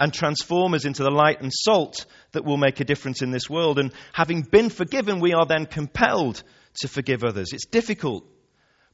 and 0.00 0.12
transform 0.12 0.74
us 0.74 0.84
into 0.84 1.02
the 1.02 1.10
light 1.10 1.42
and 1.42 1.52
salt 1.52 2.06
that 2.32 2.44
will 2.44 2.56
make 2.56 2.80
a 2.80 2.84
difference 2.84 3.22
in 3.22 3.30
this 3.30 3.48
world. 3.48 3.78
And 3.78 3.92
having 4.12 4.42
been 4.42 4.70
forgiven, 4.70 5.20
we 5.20 5.34
are 5.34 5.46
then 5.46 5.66
compelled 5.66 6.42
to 6.80 6.88
forgive 6.88 7.22
others. 7.22 7.52
It's 7.52 7.66
difficult. 7.66 8.24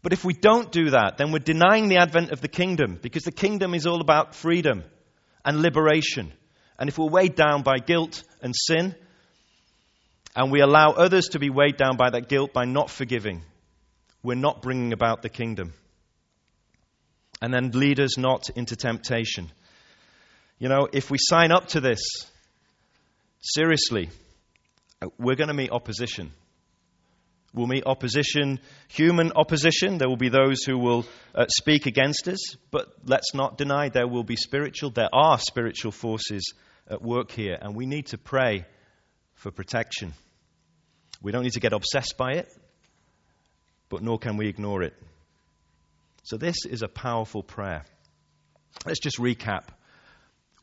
But 0.02 0.12
if 0.12 0.24
we 0.24 0.34
don't 0.34 0.70
do 0.70 0.90
that, 0.90 1.16
then 1.16 1.32
we're 1.32 1.38
denying 1.38 1.88
the 1.88 1.98
advent 1.98 2.30
of 2.30 2.40
the 2.40 2.48
kingdom 2.48 2.98
because 3.00 3.22
the 3.22 3.32
kingdom 3.32 3.74
is 3.74 3.86
all 3.86 4.00
about 4.00 4.34
freedom 4.34 4.84
and 5.46 5.62
liberation. 5.62 6.32
And 6.78 6.90
if 6.90 6.98
we're 6.98 7.08
weighed 7.08 7.36
down 7.36 7.62
by 7.62 7.78
guilt 7.78 8.22
and 8.42 8.54
sin, 8.54 8.94
and 10.34 10.52
we 10.52 10.60
allow 10.60 10.90
others 10.90 11.28
to 11.28 11.38
be 11.38 11.48
weighed 11.48 11.78
down 11.78 11.96
by 11.96 12.10
that 12.10 12.28
guilt 12.28 12.52
by 12.52 12.64
not 12.66 12.90
forgiving, 12.90 13.42
we're 14.22 14.34
not 14.34 14.60
bringing 14.60 14.92
about 14.92 15.22
the 15.22 15.30
kingdom. 15.30 15.72
And 17.40 17.54
then 17.54 17.70
lead 17.70 18.00
us 18.00 18.18
not 18.18 18.50
into 18.56 18.76
temptation. 18.76 19.50
You 20.58 20.68
know, 20.68 20.88
if 20.92 21.10
we 21.10 21.18
sign 21.18 21.52
up 21.52 21.68
to 21.68 21.80
this 21.80 22.00
seriously, 23.40 24.10
we're 25.18 25.36
going 25.36 25.48
to 25.48 25.54
meet 25.54 25.70
opposition. 25.70 26.32
We'll 27.56 27.66
meet 27.66 27.84
opposition, 27.86 28.60
human 28.86 29.32
opposition. 29.34 29.96
There 29.96 30.10
will 30.10 30.18
be 30.18 30.28
those 30.28 30.62
who 30.64 30.76
will 30.76 31.06
uh, 31.34 31.46
speak 31.48 31.86
against 31.86 32.28
us, 32.28 32.54
but 32.70 32.86
let's 33.06 33.32
not 33.32 33.56
deny 33.56 33.88
there 33.88 34.06
will 34.06 34.24
be 34.24 34.36
spiritual, 34.36 34.90
there 34.90 35.08
are 35.10 35.38
spiritual 35.38 35.90
forces 35.90 36.52
at 36.86 37.00
work 37.00 37.30
here, 37.30 37.56
and 37.58 37.74
we 37.74 37.86
need 37.86 38.08
to 38.08 38.18
pray 38.18 38.66
for 39.36 39.50
protection. 39.50 40.12
We 41.22 41.32
don't 41.32 41.44
need 41.44 41.54
to 41.54 41.60
get 41.60 41.72
obsessed 41.72 42.18
by 42.18 42.32
it, 42.32 42.48
but 43.88 44.02
nor 44.02 44.18
can 44.18 44.36
we 44.36 44.48
ignore 44.48 44.82
it. 44.82 44.92
So, 46.24 46.36
this 46.36 46.66
is 46.68 46.82
a 46.82 46.88
powerful 46.88 47.42
prayer. 47.42 47.86
Let's 48.84 49.00
just 49.00 49.16
recap 49.16 49.68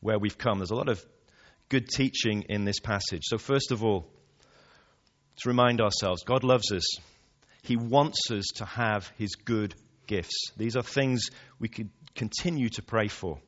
where 0.00 0.20
we've 0.20 0.38
come. 0.38 0.60
There's 0.60 0.70
a 0.70 0.76
lot 0.76 0.88
of 0.88 1.04
good 1.70 1.88
teaching 1.88 2.44
in 2.48 2.64
this 2.64 2.78
passage. 2.78 3.22
So, 3.24 3.36
first 3.36 3.72
of 3.72 3.82
all, 3.82 4.06
to 5.38 5.48
remind 5.48 5.80
ourselves 5.80 6.22
God 6.24 6.44
loves 6.44 6.72
us, 6.72 6.84
He 7.62 7.76
wants 7.76 8.30
us 8.30 8.44
to 8.56 8.64
have 8.64 9.10
His 9.18 9.34
good 9.34 9.74
gifts. 10.06 10.50
These 10.56 10.76
are 10.76 10.82
things 10.82 11.30
we 11.58 11.68
could 11.68 11.90
continue 12.14 12.68
to 12.70 12.82
pray 12.82 13.08
for. 13.08 13.38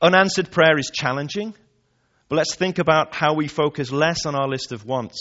Unanswered 0.00 0.50
prayer 0.50 0.78
is 0.78 0.90
challenging, 0.92 1.54
but 2.28 2.36
let's 2.36 2.54
think 2.54 2.78
about 2.78 3.14
how 3.14 3.34
we 3.34 3.48
focus 3.48 3.90
less 3.90 4.26
on 4.26 4.34
our 4.34 4.48
list 4.48 4.72
of 4.72 4.84
wants 4.84 5.18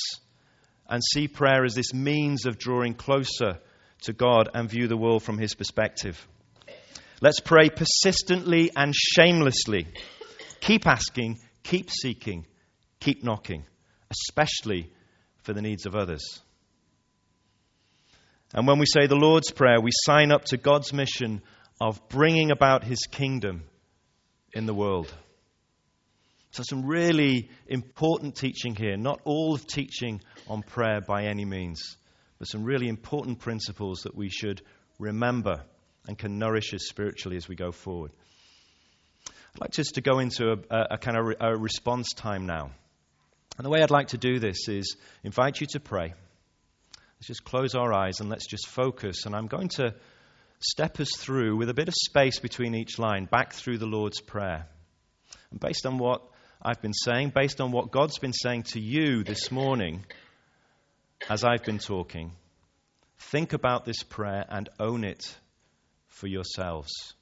and 0.88 1.02
see 1.14 1.28
prayer 1.28 1.64
as 1.64 1.74
this 1.74 1.94
means 1.94 2.46
of 2.46 2.58
drawing 2.58 2.94
closer 2.94 3.60
to 4.02 4.14
God 4.14 4.50
and 4.54 4.70
view 4.70 4.88
the 4.88 4.98
world 4.98 5.24
from 5.24 5.38
His 5.38 5.56
perspective. 5.56 6.28
Let's 7.22 7.40
pray 7.40 7.70
persistently 7.70 8.72
and 8.76 8.94
shamelessly. 8.94 9.88
Keep 10.60 10.86
asking, 10.86 11.40
keep 11.64 11.90
seeking, 11.90 12.46
keep 13.00 13.24
knocking, 13.24 13.66
especially 14.12 14.92
for 15.46 15.54
the 15.54 15.62
needs 15.62 15.86
of 15.86 15.96
others. 15.96 16.42
And 18.54 18.68
when 18.68 18.80
we 18.80 18.86
say 18.86 19.06
the 19.06 19.16
Lord's 19.16 19.52
Prayer, 19.52 19.80
we 19.80 19.92
sign 19.94 20.32
up 20.32 20.46
to 20.46 20.58
God's 20.58 20.92
mission 20.92 21.42
of 21.80 22.08
bringing 22.10 22.52
about 22.52 22.84
His 22.84 23.00
kingdom 23.12 23.64
in 24.54 24.66
the 24.66 24.74
world. 24.74 25.14
So, 26.52 26.64
some 26.68 26.86
really 26.86 27.50
important 27.68 28.36
teaching 28.36 28.76
here. 28.76 28.98
Not 28.98 29.20
all 29.26 29.54
of 29.54 29.68
teaching 29.68 30.22
on 30.48 30.64
prayer 30.64 31.02
by 31.02 31.26
any 31.26 31.44
means, 31.44 31.98
but 32.40 32.46
some 32.46 32.64
really 32.64 32.88
important 32.88 33.40
principles 33.40 34.02
that 34.04 34.16
we 34.16 34.30
should 34.30 34.62
remember 34.98 35.62
and 36.08 36.18
can 36.18 36.40
nourish 36.40 36.74
us 36.74 36.88
spiritually 36.88 37.36
as 37.38 37.48
we 37.48 37.56
go 37.56 37.72
forward. 37.72 38.12
I'd 39.28 39.62
like 39.62 39.72
just 39.72 39.96
to 39.96 40.02
go 40.02 40.20
into 40.20 40.52
a, 40.52 40.76
a, 40.76 40.88
a 40.92 40.98
kind 40.98 41.18
of 41.18 41.26
re, 41.26 41.36
a 41.40 41.58
response 41.58 42.14
time 42.14 42.46
now. 42.46 42.72
And 43.58 43.66
the 43.66 43.70
way 43.70 43.82
I'd 43.82 43.92
like 43.92 44.10
to 44.10 44.18
do 44.18 44.40
this 44.40 44.68
is 44.68 44.98
invite 45.24 45.62
you 45.62 45.68
to 45.72 45.80
pray. 45.80 46.14
Let's 47.18 47.28
just 47.28 47.46
close 47.46 47.74
our 47.76 47.94
eyes 47.94 48.20
and 48.20 48.30
let's 48.30 48.48
just 48.48 48.68
focus. 48.68 49.26
And 49.26 49.36
I'm 49.36 49.48
going 49.48 49.70
to 49.76 49.96
step 50.60 51.00
us 51.00 51.10
through 51.18 51.58
with 51.58 51.70
a 51.70 51.74
bit 51.74 51.88
of 51.88 51.94
space 51.94 52.40
between 52.40 52.76
each 52.76 53.00
line, 53.00 53.26
back 53.26 53.54
through 53.54 53.78
the 53.78 53.86
Lord's 53.86 54.20
Prayer. 54.20 54.68
And 55.52 55.60
based 55.60 55.86
on 55.86 55.98
what 55.98 56.22
I've 56.62 56.82
been 56.82 56.94
saying, 56.94 57.32
based 57.34 57.62
on 57.62 57.72
what 57.72 57.92
God's 57.92 58.20
been 58.20 58.34
saying 58.34 58.64
to 58.74 58.80
you 58.82 59.24
this 59.24 59.52
morning 59.52 60.06
as 61.30 61.44
I've 61.44 61.64
been 61.64 61.80
talking, 61.80 62.32
think 63.18 63.54
about 63.54 63.86
this 63.86 64.04
prayer 64.04 64.46
and 64.50 64.68
own 64.80 65.04
it 65.04 65.24
for 66.08 66.28
yourselves. 66.28 67.15